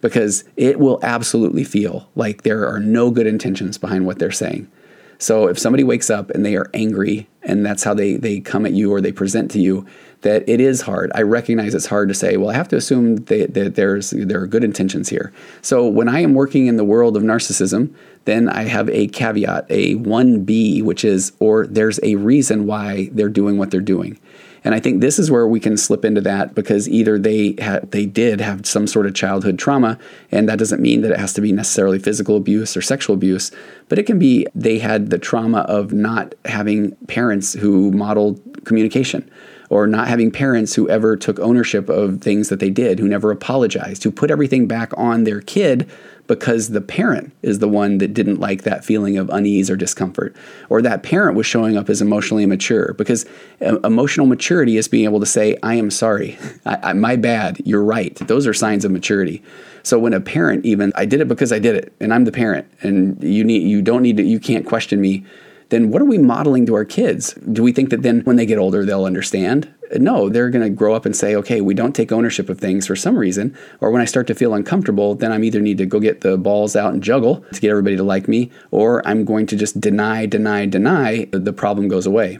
[0.00, 4.70] because it will absolutely feel like there are no good intentions behind what they're saying.
[5.18, 8.64] So if somebody wakes up and they are angry and that's how they, they come
[8.64, 9.84] at you or they present to you,
[10.20, 11.10] that it is hard.
[11.14, 14.40] I recognize it's hard to say, well, I have to assume that, that there's there
[14.40, 15.32] are good intentions here.
[15.62, 17.92] So when I am working in the world of narcissism,
[18.24, 23.28] then I have a caveat, a 1B, which is, or there's a reason why they're
[23.28, 24.18] doing what they're doing.
[24.64, 27.80] And I think this is where we can slip into that because either they ha-
[27.82, 29.98] they did have some sort of childhood trauma,
[30.30, 33.50] and that doesn't mean that it has to be necessarily physical abuse or sexual abuse,
[33.88, 39.28] but it can be they had the trauma of not having parents who modeled communication
[39.70, 43.30] or not having parents who ever took ownership of things that they did, who never
[43.30, 45.88] apologized, who put everything back on their kid
[46.28, 50.36] because the parent is the one that didn't like that feeling of unease or discomfort,
[50.68, 52.94] or that parent was showing up as emotionally immature.
[52.96, 53.26] Because
[53.60, 57.60] uh, emotional maturity is being able to say, I am sorry, I, I, my bad,
[57.64, 58.14] you're right.
[58.28, 59.42] Those are signs of maturity.
[59.82, 62.32] So when a parent even, I did it because I did it, and I'm the
[62.32, 65.24] parent, and you need, you don't need to, you can't question me
[65.70, 67.34] then what are we modeling to our kids?
[67.52, 69.68] Do we think that then when they get older, they'll understand?
[69.96, 72.86] No, they're going to grow up and say, okay, we don't take ownership of things
[72.86, 73.56] for some reason.
[73.80, 76.36] Or when I start to feel uncomfortable, then I'm either need to go get the
[76.36, 79.80] balls out and juggle to get everybody to like me, or I'm going to just
[79.80, 81.26] deny, deny, deny.
[81.30, 82.38] The problem goes away.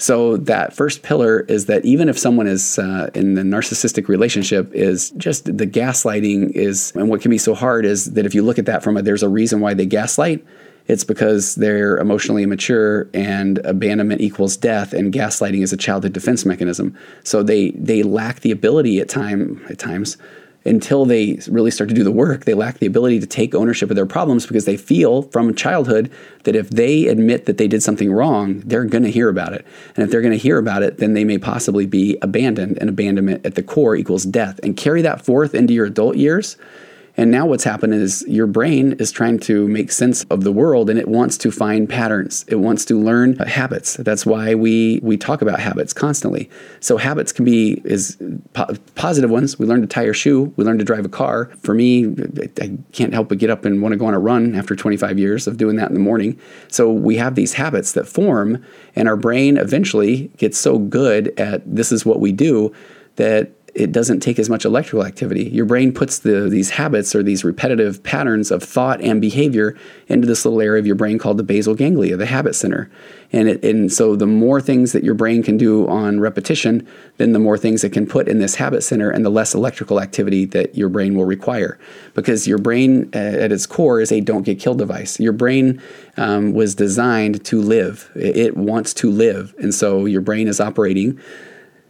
[0.00, 4.72] So that first pillar is that even if someone is uh, in the narcissistic relationship,
[4.72, 8.42] is just the gaslighting is, and what can be so hard is that if you
[8.42, 10.44] look at that from a, there's a reason why they gaslight
[10.88, 16.44] it's because they're emotionally immature and abandonment equals death and gaslighting is a childhood defense
[16.44, 16.96] mechanism.
[17.24, 20.16] So they they lack the ability at time at times
[20.64, 23.90] until they really start to do the work, they lack the ability to take ownership
[23.90, 26.10] of their problems because they feel from childhood
[26.44, 29.66] that if they admit that they did something wrong, they're going to hear about it.
[29.96, 32.78] And if they're going to hear about it, then they may possibly be abandoned.
[32.80, 34.60] And abandonment at the core equals death.
[34.62, 36.56] And carry that forth into your adult years
[37.18, 40.88] and now what's happened is your brain is trying to make sense of the world
[40.88, 42.44] and it wants to find patterns.
[42.46, 43.94] It wants to learn uh, habits.
[43.96, 46.48] That's why we we talk about habits constantly.
[46.78, 48.16] So habits can be is
[48.52, 49.58] po- positive ones.
[49.58, 51.50] We learn to tie our shoe, we learn to drive a car.
[51.64, 52.14] For me,
[52.60, 55.18] I can't help but get up and want to go on a run after 25
[55.18, 56.38] years of doing that in the morning.
[56.68, 61.62] So we have these habits that form and our brain eventually gets so good at
[61.66, 62.72] this is what we do
[63.16, 65.44] that it doesn't take as much electrical activity.
[65.50, 69.76] Your brain puts the, these habits or these repetitive patterns of thought and behavior
[70.08, 72.90] into this little area of your brain called the basal ganglia, the habit center.
[73.32, 76.86] And, it, and so the more things that your brain can do on repetition,
[77.18, 80.00] then the more things it can put in this habit center and the less electrical
[80.00, 81.78] activity that your brain will require.
[82.14, 85.20] Because your brain at its core is a don't get killed device.
[85.20, 85.82] Your brain
[86.16, 89.54] um, was designed to live, it wants to live.
[89.58, 91.20] And so your brain is operating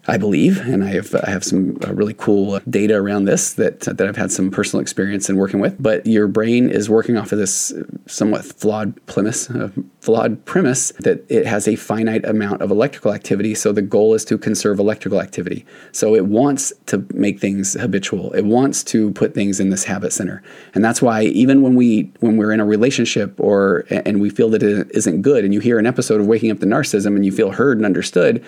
[0.09, 3.81] I believe, and I have I have some uh, really cool data around this that
[3.81, 5.81] that I've had some personal experience in working with.
[5.81, 7.75] But your brain is working off of this
[8.07, 9.69] somewhat flawed premise, uh,
[10.01, 13.55] flawed premise that it has a finite amount of electrical activity.
[13.55, 15.67] So the goal is to conserve electrical activity.
[15.93, 18.33] So it wants to make things habitual.
[18.33, 20.43] It wants to put things in this habit center,
[20.75, 24.49] and that's why even when we when we're in a relationship or and we feel
[24.51, 27.27] that it isn't good, and you hear an episode of Waking Up to Narcissism and
[27.27, 28.43] you feel heard and understood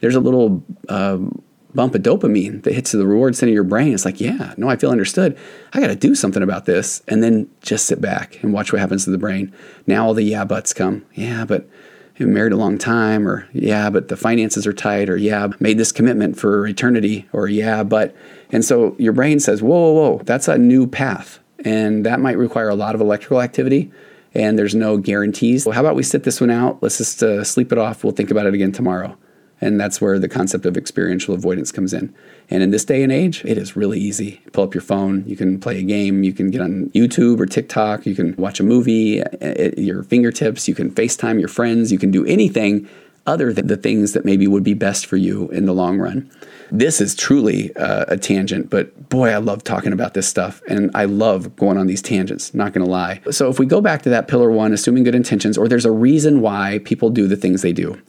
[0.00, 1.42] there's a little um,
[1.74, 3.92] bump of dopamine that hits the reward center of your brain.
[3.92, 5.38] It's like, yeah, no, I feel understood.
[5.72, 7.02] I got to do something about this.
[7.06, 9.52] And then just sit back and watch what happens to the brain.
[9.86, 11.04] Now all the yeah buts come.
[11.14, 11.68] Yeah, but
[12.16, 15.76] you married a long time, or yeah, but the finances are tight, or yeah, made
[15.76, 18.16] this commitment for eternity, or yeah, but.
[18.50, 21.40] And so your brain says, whoa, whoa, whoa, that's a new path.
[21.64, 23.90] And that might require a lot of electrical activity
[24.36, 25.64] and there's no guarantees.
[25.64, 26.82] Well, how about we sit this one out?
[26.82, 28.04] Let's just uh, sleep it off.
[28.04, 29.16] We'll think about it again tomorrow.
[29.60, 32.14] And that's where the concept of experiential avoidance comes in.
[32.50, 34.40] And in this day and age, it is really easy.
[34.52, 37.46] Pull up your phone, you can play a game, you can get on YouTube or
[37.46, 41.98] TikTok, you can watch a movie at your fingertips, you can FaceTime your friends, you
[41.98, 42.88] can do anything
[43.26, 46.30] other than the things that maybe would be best for you in the long run.
[46.70, 50.90] This is truly uh, a tangent, but boy, I love talking about this stuff and
[50.94, 53.20] I love going on these tangents, not gonna lie.
[53.30, 55.90] So, if we go back to that pillar one, assuming good intentions, or there's a
[55.90, 58.00] reason why people do the things they do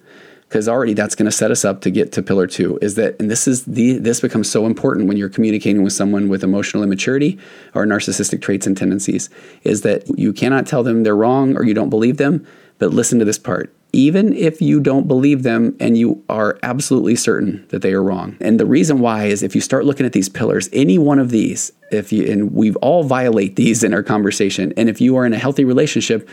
[0.48, 3.16] because already that's going to set us up to get to pillar two is that
[3.20, 6.84] and this is the this becomes so important when you're communicating with someone with emotional
[6.84, 7.38] immaturity
[7.74, 9.30] or narcissistic traits and tendencies
[9.64, 12.46] is that you cannot tell them they're wrong or you don't believe them
[12.80, 13.74] but listen to this part.
[13.94, 18.38] Even if you don't believe them and you are absolutely certain that they are wrong.
[18.42, 21.30] And the reason why is if you start looking at these pillars any one of
[21.30, 24.74] these if you and we all violate these in our conversation.
[24.78, 26.28] And if you are in a healthy relationship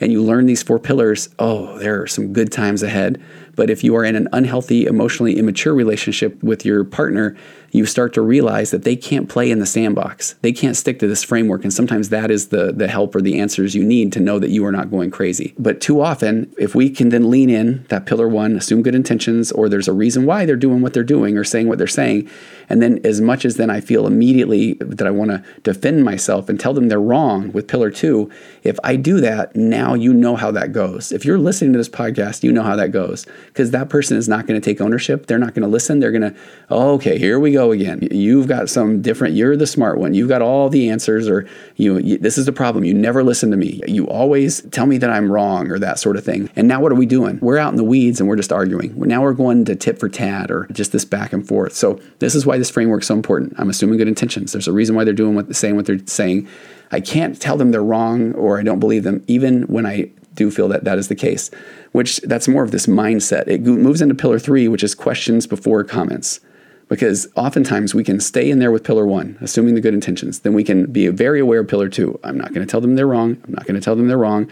[0.00, 3.20] and you learn these four pillars, oh, there are some good times ahead.
[3.54, 7.36] But if you are in an unhealthy, emotionally immature relationship with your partner,
[7.72, 10.34] you start to realize that they can't play in the sandbox.
[10.40, 11.62] They can't stick to this framework.
[11.62, 14.50] And sometimes that is the, the help or the answers you need to know that
[14.50, 15.54] you are not going crazy.
[15.58, 19.52] But too often, if we can then lean in that pillar one, assume good intentions,
[19.52, 22.28] or there's a reason why they're doing what they're doing or saying what they're saying.
[22.68, 26.48] And then, as much as then I feel immediately that I want to defend myself
[26.48, 28.30] and tell them they're wrong with pillar two,
[28.62, 31.10] if I do that, now you know how that goes.
[31.10, 34.28] If you're listening to this podcast, you know how that goes because that person is
[34.28, 35.26] not going to take ownership.
[35.26, 35.98] They're not going to listen.
[35.98, 36.34] They're going to,
[36.68, 38.06] oh, okay, here we go again.
[38.10, 40.14] You've got some different, you're the smart one.
[40.14, 42.84] You've got all the answers, or you, you this is the problem.
[42.84, 43.80] You never listen to me.
[43.88, 46.50] You always tell me that I'm wrong or that sort of thing.
[46.54, 47.38] And now what are we doing?
[47.40, 48.94] We're out in the weeds and we're just arguing.
[48.98, 51.72] Now we're going to tit for tat or just this back and forth.
[51.72, 53.54] So this is why this framework is so important.
[53.56, 54.52] I'm assuming good intentions.
[54.52, 56.48] There's a reason why they're doing what they're saying, what they're saying.
[56.92, 60.50] I can't tell them they're wrong or I don't believe them, even when I do
[60.50, 61.50] feel that that is the case,
[61.92, 63.46] which that's more of this mindset.
[63.46, 66.40] It moves into pillar three, which is questions before comments.
[66.88, 70.40] Because oftentimes we can stay in there with pillar one, assuming the good intentions.
[70.40, 72.18] Then we can be very aware of pillar two.
[72.24, 73.40] I'm not going to tell them they're wrong.
[73.44, 74.50] I'm not going to tell them they're wrong.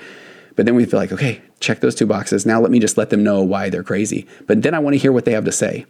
[0.54, 2.46] But then we feel like, okay, check those two boxes.
[2.46, 4.26] Now let me just let them know why they're crazy.
[4.46, 5.86] But then I want to hear what they have to say.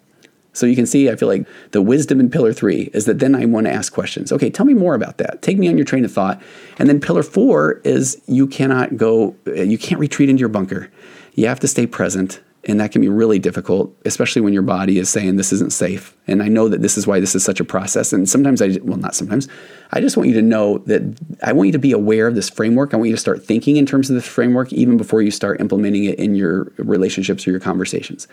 [0.58, 3.34] So you can see, I feel like the wisdom in pillar three is that then
[3.34, 4.32] I want to ask questions.
[4.32, 5.40] Okay, tell me more about that.
[5.40, 6.42] Take me on your train of thought.
[6.78, 10.90] And then pillar four is you cannot go, you can't retreat into your bunker.
[11.34, 12.40] You have to stay present.
[12.64, 16.14] And that can be really difficult, especially when your body is saying this isn't safe.
[16.26, 18.12] And I know that this is why this is such a process.
[18.12, 19.48] And sometimes I, well, not sometimes,
[19.92, 21.02] I just want you to know that
[21.42, 22.92] I want you to be aware of this framework.
[22.92, 25.60] I want you to start thinking in terms of this framework even before you start
[25.60, 28.26] implementing it in your relationships or your conversations.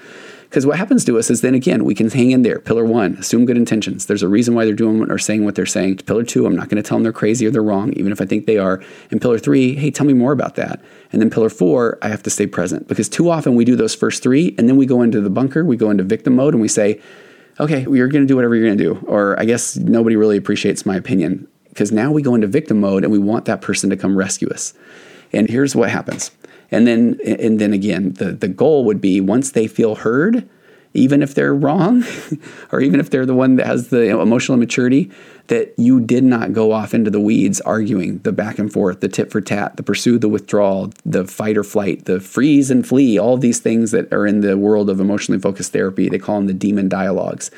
[0.49, 2.59] Because what happens to us is then again, we can hang in there.
[2.59, 4.05] Pillar one, assume good intentions.
[4.05, 5.97] There's a reason why they're doing or saying what they're saying.
[5.97, 8.21] Pillar two, I'm not going to tell them they're crazy or they're wrong, even if
[8.21, 8.81] I think they are.
[9.11, 10.81] And pillar three, hey, tell me more about that.
[11.11, 12.87] And then pillar four, I have to stay present.
[12.87, 15.65] Because too often we do those first three and then we go into the bunker,
[15.65, 17.01] we go into victim mode and we say,
[17.59, 19.05] okay, you're going to do whatever you're going to do.
[19.07, 21.47] Or I guess nobody really appreciates my opinion.
[21.69, 24.49] Because now we go into victim mode and we want that person to come rescue
[24.49, 24.73] us.
[25.33, 26.31] And here's what happens
[26.71, 30.47] and then and then again, the, the goal would be once they feel heard,
[30.93, 32.03] even if they're wrong,
[32.71, 35.11] or even if they're the one that has the emotional maturity,
[35.47, 39.09] that you did not go off into the weeds arguing the back and forth, the
[39.09, 43.19] tit for tat, the pursue, the withdrawal, the fight or flight, the freeze and flee,
[43.19, 46.09] all these things that are in the world of emotionally focused therapy.
[46.09, 47.51] They call them the demon dialogues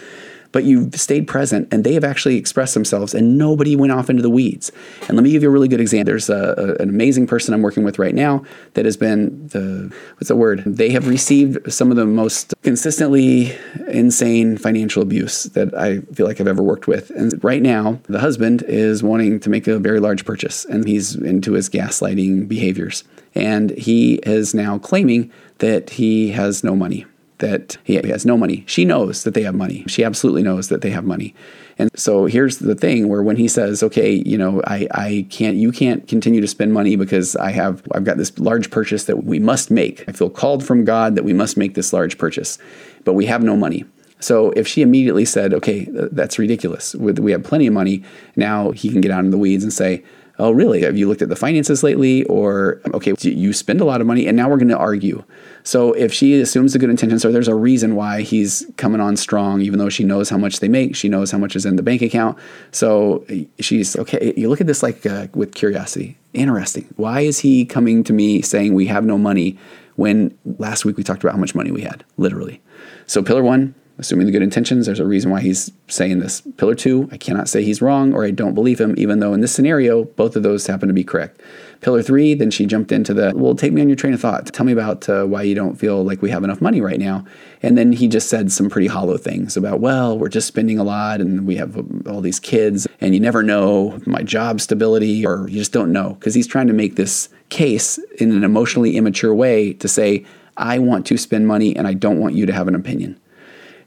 [0.58, 4.24] but you've stayed present and they have actually expressed themselves and nobody went off into
[4.24, 4.72] the weeds.
[5.08, 6.12] And let me give you a really good example.
[6.12, 8.44] There's a, a, an amazing person I'm working with right now
[8.74, 10.64] that has been the, what's the word?
[10.66, 13.56] They have received some of the most consistently
[13.88, 17.12] insane financial abuse that I feel like I've ever worked with.
[17.12, 21.14] And right now, the husband is wanting to make a very large purchase and he's
[21.14, 23.04] into his gaslighting behaviors.
[23.36, 27.06] And he is now claiming that he has no money
[27.40, 28.64] that he has no money.
[28.68, 29.84] She knows that they have money.
[29.88, 31.36] She absolutely knows that they have money.
[31.78, 35.58] And so here's the thing where when he says, okay, you know, I, I can't,
[35.58, 39.24] you can't continue to spend money because I have, I've got this large purchase that
[39.24, 40.04] we must make.
[40.08, 42.58] I feel called from God that we must make this large purchase,
[43.04, 43.86] but we have no money.
[44.20, 46.96] So if she immediately said, okay, that's ridiculous.
[46.96, 48.04] We have plenty of money.
[48.36, 50.04] Now he can get out in the weeds and say,
[50.40, 50.82] oh, really?
[50.82, 52.24] Have you looked at the finances lately?
[52.26, 55.24] Or, okay, you spend a lot of money and now we're going to argue.
[55.68, 59.18] So if she assumes the good intentions, or there's a reason why he's coming on
[59.18, 61.76] strong, even though she knows how much they make, she knows how much is in
[61.76, 62.38] the bank account.
[62.72, 63.26] So
[63.60, 66.18] she's, okay, you look at this like uh, with curiosity.
[66.34, 66.88] Interesting.
[66.96, 69.58] Why is he coming to me saying we have no money
[69.98, 72.62] when last week we talked about how much money we had, literally?
[73.06, 76.42] So pillar one, assuming the good intentions, there's a reason why he's saying this.
[76.58, 79.42] Pillar two, I cannot say he's wrong or I don't believe him, even though in
[79.42, 81.42] this scenario, both of those happen to be correct.
[81.82, 84.48] Pillar three, then she jumped into the, well, take me on your train of thought.
[84.48, 87.26] Tell me about uh, why you don't feel like we have enough money right now.
[87.62, 90.84] And then he just said some pretty hollow things about, well, we're just spending a
[90.84, 95.48] lot and we have all these kids and you never know my job stability or
[95.50, 96.14] you just don't know.
[96.14, 100.26] Because he's trying to make this case in an emotionally immature way to say,
[100.58, 103.20] I want to spend money and I don't want you to have an opinion.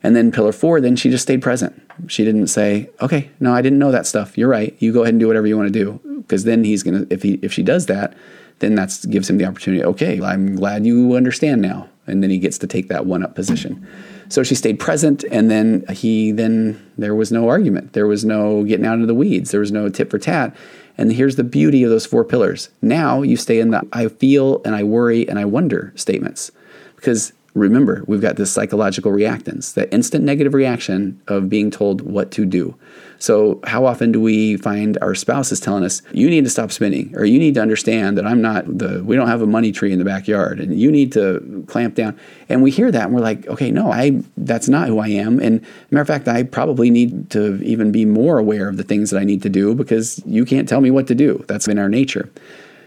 [0.03, 1.81] And then pillar four, then she just stayed present.
[2.07, 4.39] She didn't say, "Okay, no, I didn't know that stuff.
[4.39, 4.75] You're right.
[4.79, 7.23] You go ahead and do whatever you want to do." Because then he's gonna, if
[7.23, 8.15] he if she does that,
[8.61, 9.85] then that gives him the opportunity.
[9.85, 13.35] Okay, I'm glad you understand now, and then he gets to take that one up
[13.35, 13.87] position.
[14.31, 17.93] So she stayed present, and then he then there was no argument.
[17.93, 19.51] There was no getting out of the weeds.
[19.51, 20.57] There was no tit for tat.
[20.97, 22.69] And here's the beauty of those four pillars.
[22.83, 26.53] Now you stay in the I feel and I worry and I wonder statements
[26.97, 32.31] because remember, we've got this psychological reactance, that instant negative reaction of being told what
[32.33, 32.77] to do.
[33.19, 37.15] So, how often do we find our spouses telling us, you need to stop spinning,
[37.17, 39.93] or you need to understand that I'm not the, we don't have a money tree
[39.93, 42.19] in the backyard, and you need to clamp down.
[42.49, 45.39] And we hear that and we're like, okay, no, I, that's not who I am.
[45.39, 45.61] And
[45.91, 49.19] matter of fact, I probably need to even be more aware of the things that
[49.19, 51.45] I need to do because you can't tell me what to do.
[51.47, 52.31] That's in our nature.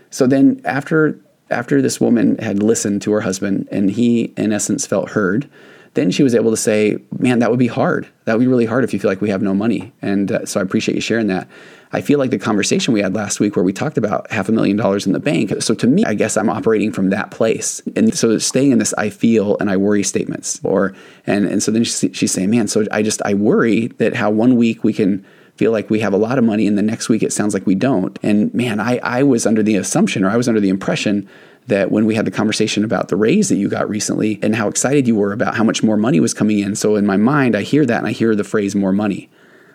[0.10, 1.20] So then after
[1.54, 5.50] after this woman had listened to her husband and he, in essence, felt heard,
[5.94, 8.08] then she was able to say, Man, that would be hard.
[8.26, 9.94] That would be really hard if you feel like we have no money.
[10.02, 11.48] And uh, so I appreciate you sharing that.
[11.96, 14.52] I feel like the conversation we had last week where we talked about half a
[14.52, 15.54] million dollars in the bank.
[15.62, 17.84] So to me, I guess I'm operating from that place.
[17.96, 20.96] And so staying in this I feel and I worry statements or,
[21.28, 24.56] and, and so then she's saying, man, so I just, I worry that how one
[24.56, 25.24] week we can
[25.58, 27.66] feel like we have a lot of money and the next week it sounds like
[27.66, 28.18] we don't.
[28.24, 31.28] And man, I, I was under the assumption or I was under the impression
[31.68, 34.68] that when we had the conversation about the raise that you got recently and how
[34.68, 36.76] excited you were about how much more money was coming in.
[36.76, 39.30] So in my mind, I hear that and I hear the phrase more money.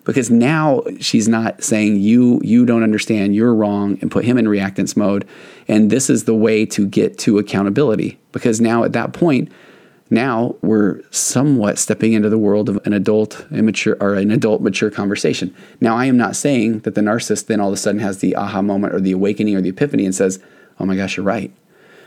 [0.05, 4.47] Because now she's not saying you you don't understand, you're wrong, and put him in
[4.47, 5.29] reactance mode.
[5.66, 8.18] And this is the way to get to accountability.
[8.33, 9.53] Because now at that point,
[10.11, 14.90] now we're somewhat stepping into the world of an adult immature or an adult mature
[14.90, 15.54] conversation.
[15.80, 18.34] Now I am not saying that the narcissist then all of a sudden has the
[18.34, 20.38] aha moment or the awakening or the epiphany and says,
[20.80, 21.52] "Oh my gosh, you're right."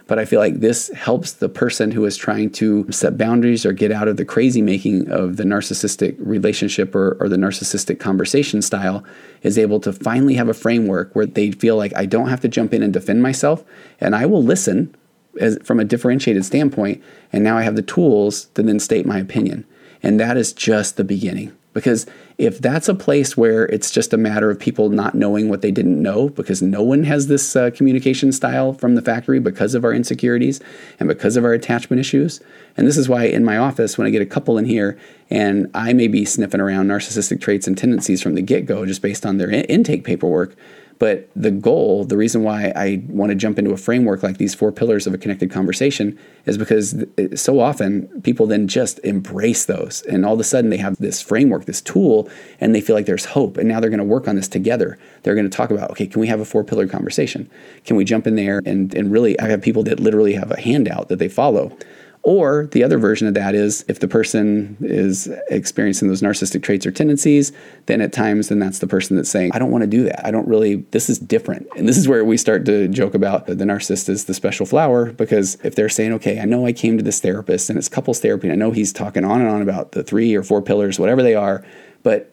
[0.08, 3.72] But I feel like this helps the person who is trying to set boundaries or
[3.72, 8.62] get out of the crazy making of the narcissistic relationship or, or the narcissistic conversation
[8.62, 9.06] style
[9.44, 12.48] is able to finally have a framework where they feel like I don't have to
[12.48, 13.64] jump in and defend myself
[14.00, 14.94] and I will listen
[15.40, 17.04] as, from a differentiated standpoint.
[17.32, 19.66] And now I have the tools to then state my opinion.
[20.04, 21.56] And that is just the beginning.
[21.74, 22.06] Because
[22.38, 25.72] if that's a place where it's just a matter of people not knowing what they
[25.72, 29.86] didn't know, because no one has this uh, communication style from the factory because of
[29.86, 30.60] our insecurities
[31.00, 32.42] and because of our attachment issues.
[32.76, 35.72] And this is why in my office, when I get a couple in here and
[35.74, 39.26] I may be sniffing around narcissistic traits and tendencies from the get go, just based
[39.26, 40.56] on their in- intake paperwork,
[41.02, 44.54] but the goal, the reason why I want to jump into a framework like these
[44.54, 46.94] four pillars of a connected conversation is because
[47.34, 50.04] so often people then just embrace those.
[50.04, 52.30] And all of a sudden they have this framework, this tool,
[52.60, 53.58] and they feel like there's hope.
[53.58, 55.00] And now they're going to work on this together.
[55.24, 57.50] They're going to talk about, okay, can we have a four pillar conversation?
[57.84, 58.62] Can we jump in there?
[58.64, 61.76] And, and really, I have people that literally have a handout that they follow
[62.24, 66.86] or the other version of that is if the person is experiencing those narcissistic traits
[66.86, 67.52] or tendencies,
[67.88, 70.26] then at times, then that's the person that's saying, I don't want to do that.
[70.26, 71.68] I don't really, this is different.
[71.76, 75.12] And this is where we start to joke about the narcissist is the special flower
[75.12, 78.20] because if they're saying, okay, I know I came to this therapist and it's couples
[78.20, 81.00] therapy, and I know he's talking on and on about the three or four pillars,
[81.00, 81.66] whatever they are,
[82.04, 82.32] but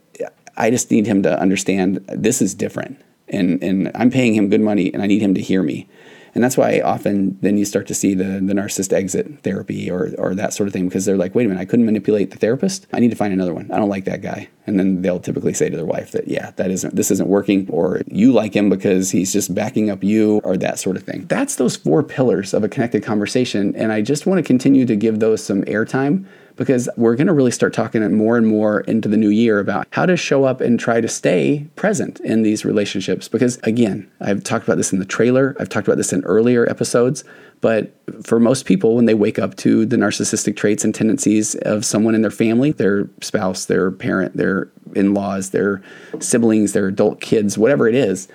[0.59, 3.01] I just need him to understand this is different.
[3.28, 5.89] And, and I'm paying him good money and I need him to hear me.
[6.35, 10.14] And that's why often then you start to see the, the narcissist exit therapy or,
[10.18, 12.37] or that sort of thing because they're like, wait a minute, I couldn't manipulate the
[12.37, 12.87] therapist.
[12.93, 13.70] I need to find another one.
[13.70, 14.49] I don't like that guy.
[14.66, 17.68] And then they'll typically say to their wife that, yeah, that isn't, this isn't working,
[17.70, 21.24] or you like him because he's just backing up you, or that sort of thing.
[21.26, 23.74] That's those four pillars of a connected conversation.
[23.76, 26.26] And I just want to continue to give those some airtime
[26.59, 29.86] because we're going to really start talking more and more into the new year about
[29.92, 33.28] how to show up and try to stay present in these relationships.
[33.28, 36.68] Because again, I've talked about this in the trailer, I've talked about this in earlier
[36.68, 37.24] episodes.
[37.61, 37.92] But
[38.24, 42.14] for most people, when they wake up to the narcissistic traits and tendencies of someone
[42.14, 45.82] in their family, their spouse, their parent, their in laws, their
[46.20, 48.28] siblings, their adult kids, whatever it is,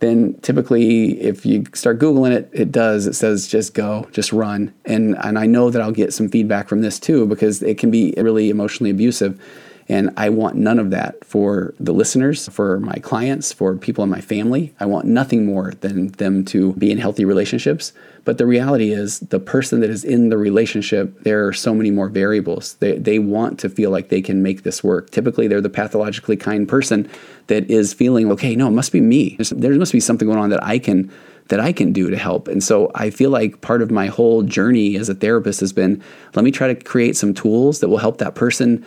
[0.00, 3.06] then typically if you start googling it it does.
[3.06, 4.72] It says just go just run.
[4.84, 7.90] And and I know that I'll get some feedback from this too because it can
[7.90, 9.40] be really emotionally abusive
[9.88, 14.10] and I want none of that for the listeners, for my clients, for people in
[14.10, 14.74] my family.
[14.80, 17.92] I want nothing more than them to be in healthy relationships.
[18.24, 21.92] But the reality is, the person that is in the relationship, there are so many
[21.92, 22.74] more variables.
[22.74, 25.10] They, they want to feel like they can make this work.
[25.10, 27.08] Typically, they're the pathologically kind person
[27.46, 29.36] that is feeling, okay, no, it must be me.
[29.36, 31.12] There's, there must be something going on that I can
[31.48, 32.48] that I can do to help.
[32.48, 36.02] And so I feel like part of my whole journey as a therapist has been
[36.34, 38.84] let me try to create some tools that will help that person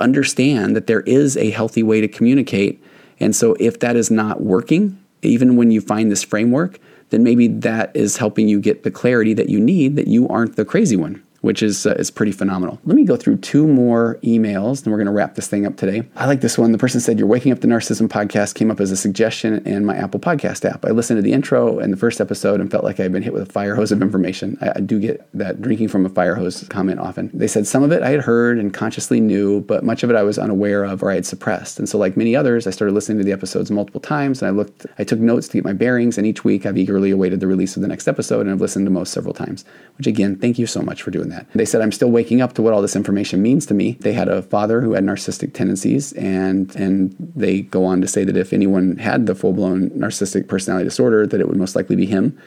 [0.00, 2.82] understand that there is a healthy way to communicate.
[3.18, 6.78] And so if that is not working, even when you find this framework,
[7.10, 10.56] then maybe that is helping you get the clarity that you need that you aren't
[10.56, 12.78] the crazy one which is uh, is pretty phenomenal.
[12.84, 15.76] Let me go through two more emails, and we're going to wrap this thing up
[15.76, 16.02] today.
[16.16, 16.72] I like this one.
[16.72, 19.84] The person said, "You're waking up to narcissism podcast came up as a suggestion in
[19.84, 20.84] my Apple Podcast app.
[20.84, 23.32] I listened to the intro and the first episode and felt like I'd been hit
[23.32, 24.58] with a fire hose of information.
[24.60, 27.30] I, I do get that drinking from a fire hose comment often.
[27.32, 30.16] They said some of it I had heard and consciously knew, but much of it
[30.16, 31.78] I was unaware of or I had suppressed.
[31.78, 34.50] And so, like many others, I started listening to the episodes multiple times, and I
[34.50, 37.46] looked, I took notes to get my bearings, and each week I've eagerly awaited the
[37.46, 39.64] release of the next episode, and I've listened to most several times.
[39.98, 41.52] Which again, thank you so much for doing than that.
[41.54, 43.92] They said, I'm still waking up to what all this information means to me.
[44.00, 48.24] They had a father who had narcissistic tendencies, and, and they go on to say
[48.24, 51.96] that if anyone had the full blown narcissistic personality disorder, that it would most likely
[51.96, 52.38] be him.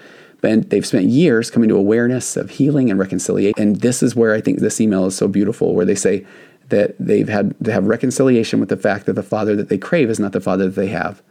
[0.42, 3.62] But they've spent years coming to awareness of healing and reconciliation.
[3.62, 6.26] And this is where I think this email is so beautiful, where they say
[6.70, 10.10] that they've had to have reconciliation with the fact that the father that they crave
[10.10, 11.22] is not the father that they have.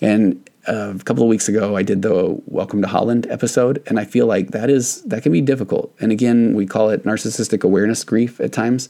[0.00, 3.98] And uh, a couple of weeks ago, I did the Welcome to Holland episode, and
[3.98, 5.94] I feel like that is that can be difficult.
[6.00, 8.88] And again, we call it narcissistic awareness grief at times,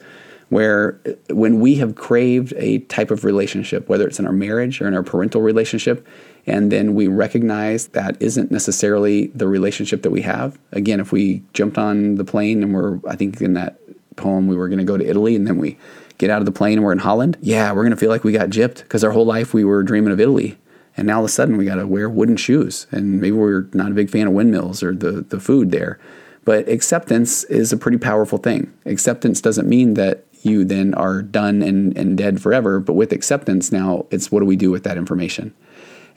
[0.49, 4.81] where uh, when we have craved a type of relationship, whether it's in our marriage
[4.81, 6.07] or in our parental relationship,
[6.47, 10.59] and then we recognize that isn't necessarily the relationship that we have.
[10.73, 13.79] Again, if we jumped on the plane and we're, I think in that
[14.16, 15.79] poem, we were going to go to Italy, and then we
[16.18, 18.25] get out of the plane and we're in Holland, yeah, we're going to feel like
[18.25, 20.59] we got gypped because our whole life we were dreaming of Italy
[21.01, 22.87] and now all of a sudden we got to wear wooden shoes.
[22.93, 25.99] And maybe we're not a big fan of windmills or the, the food there.
[26.45, 28.71] But acceptance is a pretty powerful thing.
[28.85, 33.71] Acceptance doesn't mean that you then are done and, and dead forever but with acceptance
[33.71, 35.55] now it's what do we do with that information?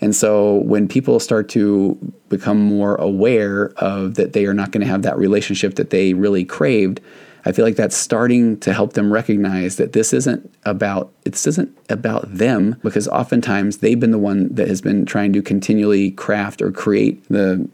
[0.01, 4.81] And so when people start to become more aware of that they are not going
[4.81, 6.99] to have that relationship that they really craved
[7.45, 11.75] I feel like that's starting to help them recognize that this isn't about this isn't
[11.89, 16.61] about them because oftentimes they've been the one that has been trying to continually craft
[16.61, 17.67] or create the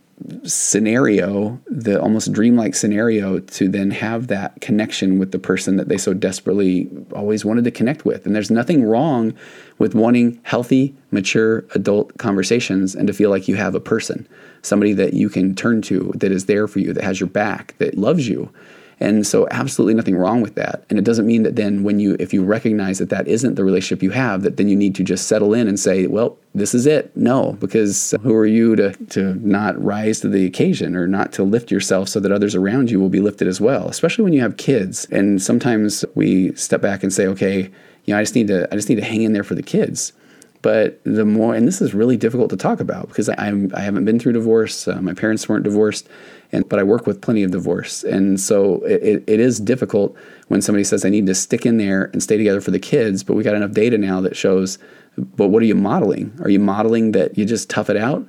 [0.43, 5.97] scenario, the almost dreamlike scenario to then have that connection with the person that they
[5.97, 8.25] so desperately always wanted to connect with.
[8.25, 9.33] And there's nothing wrong
[9.77, 14.27] with wanting healthy, mature adult conversations and to feel like you have a person,
[14.61, 17.75] somebody that you can turn to that is there for you, that has your back,
[17.77, 18.51] that loves you.
[18.99, 20.83] And so, absolutely nothing wrong with that.
[20.89, 23.63] And it doesn't mean that then, when you, if you recognize that that isn't the
[23.63, 26.73] relationship you have, that then you need to just settle in and say, well, this
[26.73, 27.15] is it.
[27.15, 31.43] No, because who are you to, to not rise to the occasion or not to
[31.43, 34.41] lift yourself so that others around you will be lifted as well, especially when you
[34.41, 35.05] have kids.
[35.11, 37.71] And sometimes we step back and say, okay,
[38.05, 39.63] you know, I just need to, I just need to hang in there for the
[39.63, 40.13] kids.
[40.61, 43.79] But the more, and this is really difficult to talk about because I, I'm, I
[43.79, 44.87] haven't been through divorce.
[44.87, 46.09] Uh, my parents weren't divorced
[46.51, 50.15] and but I work with plenty of divorce, and so it, it is difficult
[50.47, 53.23] when somebody says I need to stick in there and stay together for the kids.
[53.23, 54.79] But we got enough data now that shows.
[55.17, 56.33] But what are you modeling?
[56.41, 58.27] Are you modeling that you just tough it out,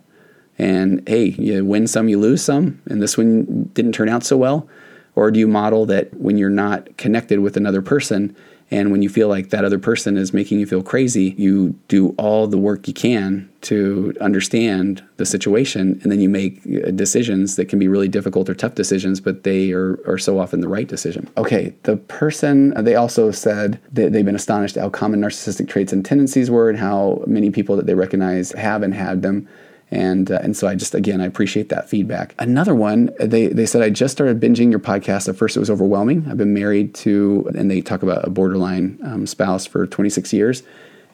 [0.58, 4.36] and hey, you win some, you lose some, and this one didn't turn out so
[4.36, 4.68] well,
[5.14, 8.36] or do you model that when you're not connected with another person?
[8.70, 12.14] And when you feel like that other person is making you feel crazy, you do
[12.18, 16.00] all the work you can to understand the situation.
[16.02, 19.42] And then you make uh, decisions that can be really difficult or tough decisions, but
[19.42, 21.28] they are, are so often the right decision.
[21.36, 25.92] Okay, the person, uh, they also said that they've been astonished how common narcissistic traits
[25.92, 29.48] and tendencies were and how many people that they recognize have and had them
[29.90, 32.34] and uh, and so I just again I appreciate that feedback.
[32.38, 35.28] Another one they they said I just started binging your podcast.
[35.28, 36.26] At first it was overwhelming.
[36.28, 40.62] I've been married to and they talk about a borderline um, spouse for 26 years,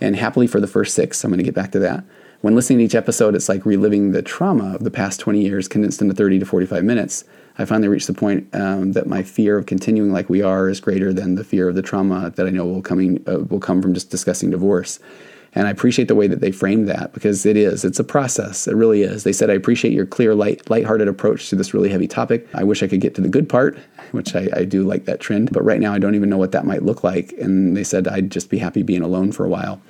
[0.00, 1.24] and happily for the first six.
[1.24, 2.04] I'm going to get back to that.
[2.42, 5.68] When listening to each episode, it's like reliving the trauma of the past 20 years
[5.68, 7.24] condensed into 30 to 45 minutes.
[7.58, 10.78] I finally reached the point um, that my fear of continuing like we are is
[10.78, 13.80] greater than the fear of the trauma that I know will coming uh, will come
[13.80, 14.98] from just discussing divorce.
[15.56, 17.82] And I appreciate the way that they framed that because it is.
[17.82, 18.68] It's a process.
[18.68, 19.24] It really is.
[19.24, 22.46] They said, I appreciate your clear, light, lighthearted approach to this really heavy topic.
[22.52, 23.78] I wish I could get to the good part,
[24.12, 25.50] which I, I do like that trend.
[25.52, 27.32] But right now, I don't even know what that might look like.
[27.40, 29.80] And they said, I'd just be happy being alone for a while.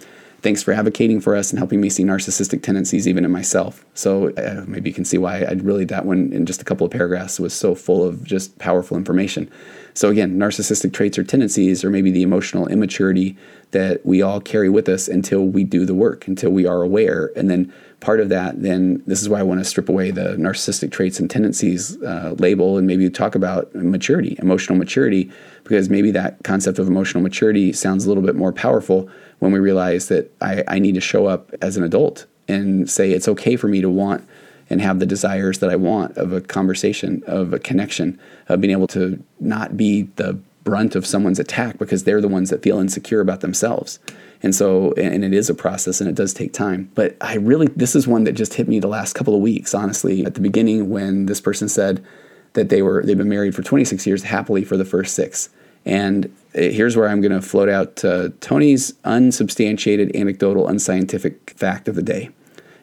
[0.40, 3.84] Thanks for advocating for us and helping me see narcissistic tendencies even in myself.
[3.94, 6.86] So uh, maybe you can see why I really, that one in just a couple
[6.86, 9.50] of paragraphs was so full of just powerful information.
[9.97, 13.34] So again, narcissistic traits or tendencies, or maybe the emotional immaturity
[13.70, 17.32] that we all carry with us until we do the work, until we are aware.
[17.34, 20.36] And then part of that, then this is why I want to strip away the
[20.36, 25.32] narcissistic traits and tendencies uh, label and maybe talk about maturity, emotional maturity,
[25.64, 29.59] because maybe that concept of emotional maturity sounds a little bit more powerful when we
[29.59, 33.57] realize that I, I need to show up as an adult and say it's okay
[33.57, 34.28] for me to want
[34.68, 38.72] and have the desires that I want of a conversation, of a connection, of being
[38.72, 42.78] able to not be the brunt of someone's attack because they're the ones that feel
[42.78, 44.00] insecure about themselves.
[44.42, 46.90] And so, and it is a process and it does take time.
[46.94, 49.74] But I really, this is one that just hit me the last couple of weeks,
[49.74, 50.26] honestly.
[50.26, 52.04] At the beginning, when this person said
[52.52, 55.48] that they were, they've been married for 26 years happily for the first six.
[55.84, 61.94] And here's where I'm going to float out uh, Tony's unsubstantiated, anecdotal, unscientific fact of
[61.94, 62.30] the day.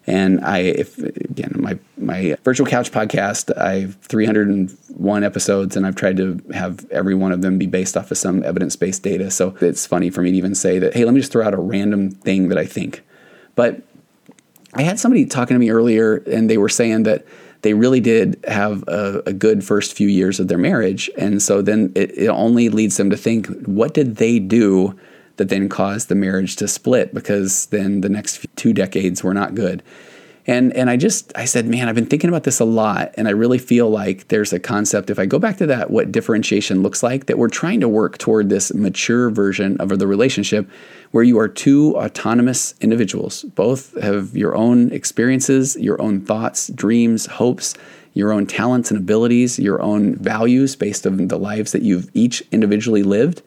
[0.05, 5.95] And I, if again, my my virtual couch podcast, I have 301 episodes, and I've
[5.95, 9.31] tried to have every one of them be based off of some evidence based data.
[9.31, 11.53] So it's funny for me to even say that, hey, let me just throw out
[11.53, 13.01] a random thing that I think.
[13.55, 13.81] But
[14.73, 17.25] I had somebody talking to me earlier, and they were saying that
[17.61, 21.09] they really did have a, a, good first few years of their marriage.
[21.17, 24.99] And so then it, it only leads them to think, what did they do
[25.37, 27.13] that then caused the marriage to split?
[27.13, 29.83] Because then the next two decades were not good.
[30.45, 33.27] And and I just I said, man, I've been thinking about this a lot, and
[33.27, 35.09] I really feel like there's a concept.
[35.09, 38.17] If I go back to that, what differentiation looks like, that we're trying to work
[38.17, 40.69] toward this mature version of the relationship,
[41.11, 47.25] where you are two autonomous individuals, both have your own experiences, your own thoughts, dreams,
[47.25, 47.73] hopes,
[48.13, 52.43] your own talents and abilities, your own values based on the lives that you've each
[52.51, 53.41] individually lived.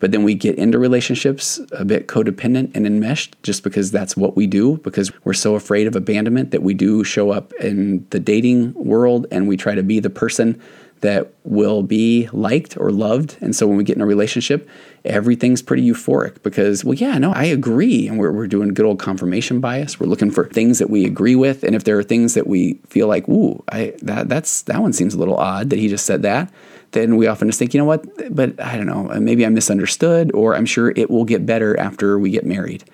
[0.00, 4.34] But then we get into relationships a bit codependent and enmeshed just because that's what
[4.34, 8.18] we do, because we're so afraid of abandonment that we do show up in the
[8.18, 10.60] dating world and we try to be the person
[11.00, 13.36] that will be liked or loved.
[13.40, 14.68] And so when we get in a relationship,
[15.04, 18.06] everything's pretty euphoric because, well, yeah, no, I agree.
[18.06, 19.98] And we're, we're doing good old confirmation bias.
[19.98, 21.64] We're looking for things that we agree with.
[21.64, 24.92] And if there are things that we feel like, ooh, I, that, that's, that one
[24.92, 26.52] seems a little odd that he just said that,
[26.92, 30.32] then we often just think, you know what, but I don't know, maybe I misunderstood,
[30.34, 32.84] or I'm sure it will get better after we get married.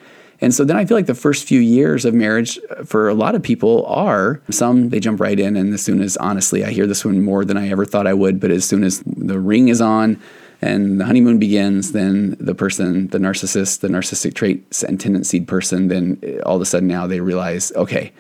[0.41, 3.35] And so then I feel like the first few years of marriage for a lot
[3.35, 6.87] of people are some they jump right in, and as soon as honestly, I hear
[6.87, 9.69] this one more than I ever thought I would, but as soon as the ring
[9.69, 10.21] is on
[10.61, 15.89] and the honeymoon begins, then the person, the narcissist, the narcissistic traits and tendency person,
[15.89, 18.13] then all of a sudden now they realize, okay,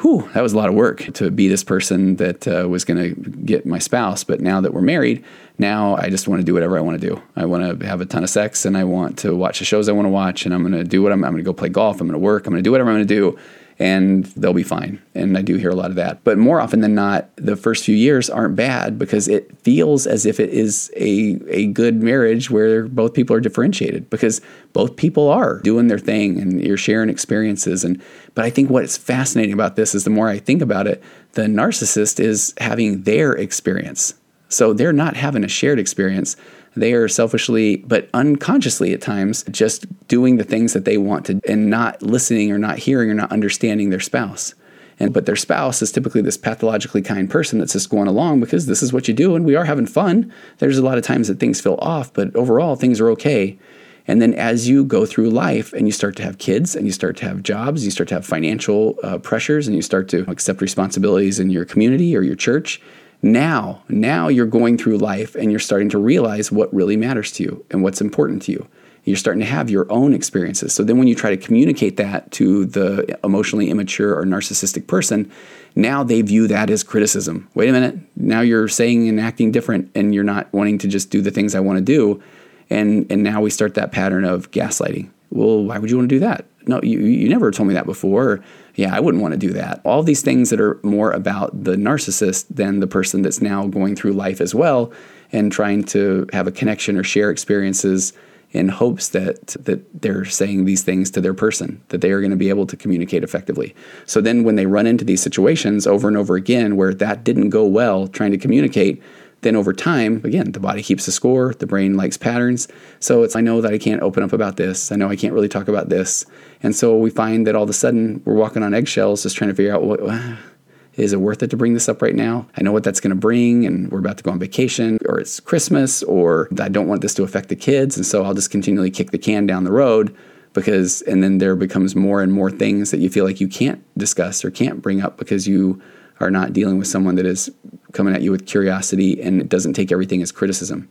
[0.00, 2.98] whew, that was a lot of work to be this person that uh, was going
[2.98, 4.24] to get my spouse.
[4.24, 5.24] But now that we're married,
[5.58, 7.22] now I just want to do whatever I want to do.
[7.36, 9.88] I want to have a ton of sex and I want to watch the shows
[9.88, 11.52] I want to watch and I'm going to do what I'm, I'm going to go
[11.52, 12.00] play golf.
[12.00, 12.46] I'm going to work.
[12.46, 13.38] I'm going to do whatever I'm going to do
[13.80, 15.00] and they'll be fine.
[15.14, 16.22] And I do hear a lot of that.
[16.22, 20.26] But more often than not, the first few years aren't bad because it feels as
[20.26, 24.42] if it is a, a good marriage where both people are differentiated because
[24.74, 27.82] both people are doing their thing and you're sharing experiences.
[27.82, 28.02] And
[28.34, 31.02] but I think what's fascinating about this is the more I think about it,
[31.32, 34.12] the narcissist is having their experience.
[34.50, 36.36] So they're not having a shared experience
[36.76, 41.40] they are selfishly, but unconsciously at times, just doing the things that they want to
[41.48, 44.54] and not listening or not hearing or not understanding their spouse.
[44.98, 48.66] And but their spouse is typically this pathologically kind person that's just going along because
[48.66, 50.32] this is what you do and we are having fun.
[50.58, 53.58] There's a lot of times that things feel off, but overall things are okay.
[54.06, 56.92] And then as you go through life and you start to have kids and you
[56.92, 60.28] start to have jobs, you start to have financial uh, pressures and you start to
[60.30, 62.80] accept responsibilities in your community or your church,
[63.22, 67.42] now, now you're going through life and you're starting to realize what really matters to
[67.42, 68.66] you and what's important to you.
[69.04, 70.74] You're starting to have your own experiences.
[70.74, 75.30] So then when you try to communicate that to the emotionally immature or narcissistic person,
[75.74, 77.48] now they view that as criticism.
[77.54, 81.10] Wait a minute, now you're saying and acting different and you're not wanting to just
[81.10, 82.22] do the things I want to do.
[82.68, 85.10] And and now we start that pattern of gaslighting.
[85.30, 86.44] Well, why would you want to do that?
[86.66, 88.42] No, you, you never told me that before
[88.74, 89.80] yeah, I wouldn't want to do that.
[89.84, 93.96] All these things that are more about the narcissist than the person that's now going
[93.96, 94.92] through life as well
[95.32, 98.12] and trying to have a connection or share experiences
[98.52, 102.32] in hopes that that they're saying these things to their person that they are going
[102.32, 103.74] to be able to communicate effectively.
[104.06, 107.50] So then when they run into these situations over and over again where that didn't
[107.50, 109.00] go well trying to communicate,
[109.42, 112.68] then over time, again, the body keeps a score, the brain likes patterns.
[112.98, 114.92] So it's, I know that I can't open up about this.
[114.92, 116.26] I know I can't really talk about this.
[116.62, 119.50] And so we find that all of a sudden we're walking on eggshells just trying
[119.50, 120.00] to figure out what,
[120.94, 122.46] is it worth it to bring this up right now?
[122.56, 125.18] I know what that's going to bring, and we're about to go on vacation, or
[125.18, 127.96] it's Christmas, or I don't want this to affect the kids.
[127.96, 130.14] And so I'll just continually kick the can down the road
[130.52, 133.82] because, and then there becomes more and more things that you feel like you can't
[133.96, 135.80] discuss or can't bring up because you
[136.20, 137.50] are not dealing with someone that is
[137.92, 140.88] coming at you with curiosity and it doesn't take everything as criticism.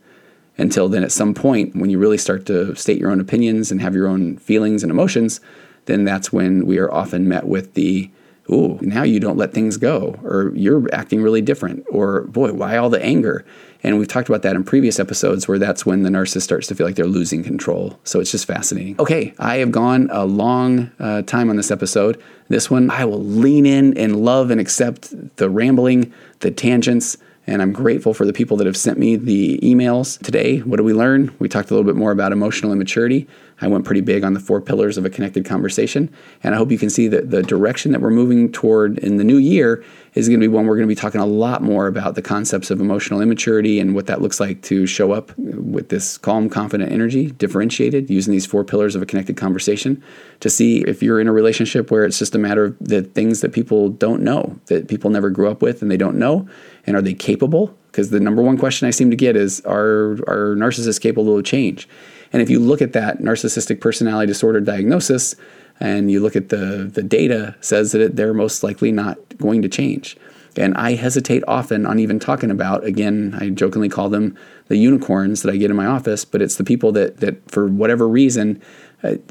[0.58, 3.80] Until then, at some point, when you really start to state your own opinions and
[3.80, 5.40] have your own feelings and emotions,
[5.86, 8.10] then that's when we are often met with the,
[8.50, 12.76] ooh, now you don't let things go, or you're acting really different, or boy, why
[12.76, 13.44] all the anger?
[13.82, 16.74] And we've talked about that in previous episodes where that's when the narcissist starts to
[16.74, 17.98] feel like they're losing control.
[18.04, 18.96] So it's just fascinating.
[18.98, 22.22] Okay, I have gone a long uh, time on this episode.
[22.48, 27.16] This one, I will lean in and love and accept the rambling, the tangents.
[27.50, 30.58] And I'm grateful for the people that have sent me the emails today.
[30.58, 31.34] What did we learn?
[31.40, 33.26] We talked a little bit more about emotional immaturity.
[33.60, 36.14] I went pretty big on the four pillars of a connected conversation.
[36.44, 39.24] And I hope you can see that the direction that we're moving toward in the
[39.24, 39.84] new year
[40.14, 42.22] is going to be one we're going to be talking a lot more about the
[42.22, 46.48] concepts of emotional immaturity and what that looks like to show up with this calm,
[46.48, 50.02] confident energy, differentiated, using these four pillars of a connected conversation
[50.38, 53.40] to see if you're in a relationship where it's just a matter of the things
[53.40, 56.48] that people don't know, that people never grew up with and they don't know.
[56.86, 57.76] And are they capable?
[57.90, 61.44] Because the number one question I seem to get is are, are narcissists capable of
[61.44, 61.88] change?
[62.32, 65.34] And if you look at that narcissistic personality disorder diagnosis,
[65.80, 69.68] and you look at the the data says that they're most likely not going to
[69.68, 70.16] change.
[70.56, 75.42] And I hesitate often on even talking about, again, I jokingly call them the unicorns
[75.42, 78.60] that I get in my office, but it's the people that, that for whatever reason,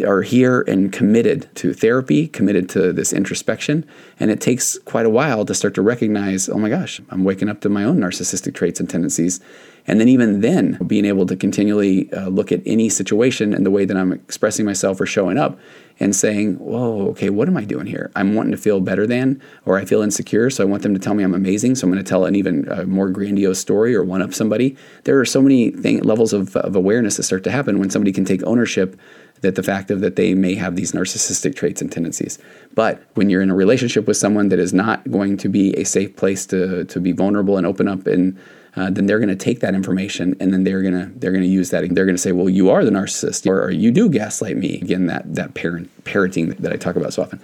[0.06, 3.86] are here and committed to therapy, committed to this introspection.
[4.20, 7.50] And it takes quite a while to start to recognize, oh my gosh, I'm waking
[7.50, 9.40] up to my own narcissistic traits and tendencies.
[9.88, 13.72] And then, even then, being able to continually uh, look at any situation and the
[13.72, 15.58] way that I'm expressing myself or showing up
[16.00, 18.10] and saying, whoa, okay, what am I doing here?
[18.16, 21.00] I'm wanting to feel better than, or I feel insecure, so I want them to
[21.00, 23.96] tell me I'm amazing, so I'm going to tell an even uh, more grandiose story
[23.96, 24.78] or one up somebody.
[25.04, 28.12] There are so many thing, levels of, of awareness that start to happen when somebody
[28.12, 29.00] can take ownership
[29.42, 32.40] that the fact of that they may have these narcissistic traits and tendencies.
[32.76, 35.86] But when you're in a relationship with someone that is not going to be a
[35.86, 38.38] safe place to, to be vulnerable and open up and
[38.80, 41.44] uh, then they're going to take that information and then they're going to they're going
[41.44, 43.92] to use that they're going to say well you are the narcissist or, or you
[43.92, 44.76] do gaslight me.
[44.76, 47.42] Again that that parent parenting that I talk about so often.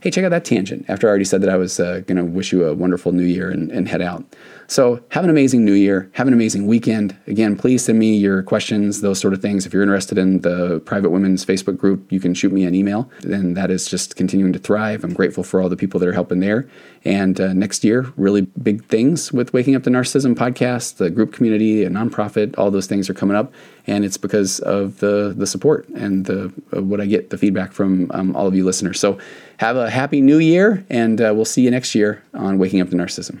[0.00, 0.86] Hey check out that tangent.
[0.88, 3.24] After I already said that I was uh, going to wish you a wonderful new
[3.24, 4.24] year and, and head out
[4.70, 6.10] so have an amazing new year.
[6.12, 7.16] Have an amazing weekend.
[7.26, 9.64] Again, please send me your questions, those sort of things.
[9.64, 13.10] If you're interested in the Private Women's Facebook group, you can shoot me an email.
[13.22, 15.04] And that is just continuing to thrive.
[15.04, 16.68] I'm grateful for all the people that are helping there.
[17.06, 21.32] And uh, next year, really big things with Waking Up to Narcissism podcast, the group
[21.32, 23.50] community, a nonprofit, all those things are coming up.
[23.86, 27.72] And it's because of the, the support and the, uh, what I get, the feedback
[27.72, 29.00] from um, all of you listeners.
[29.00, 29.16] So
[29.56, 32.90] have a happy new year, and uh, we'll see you next year on Waking Up
[32.90, 33.40] to Narcissism.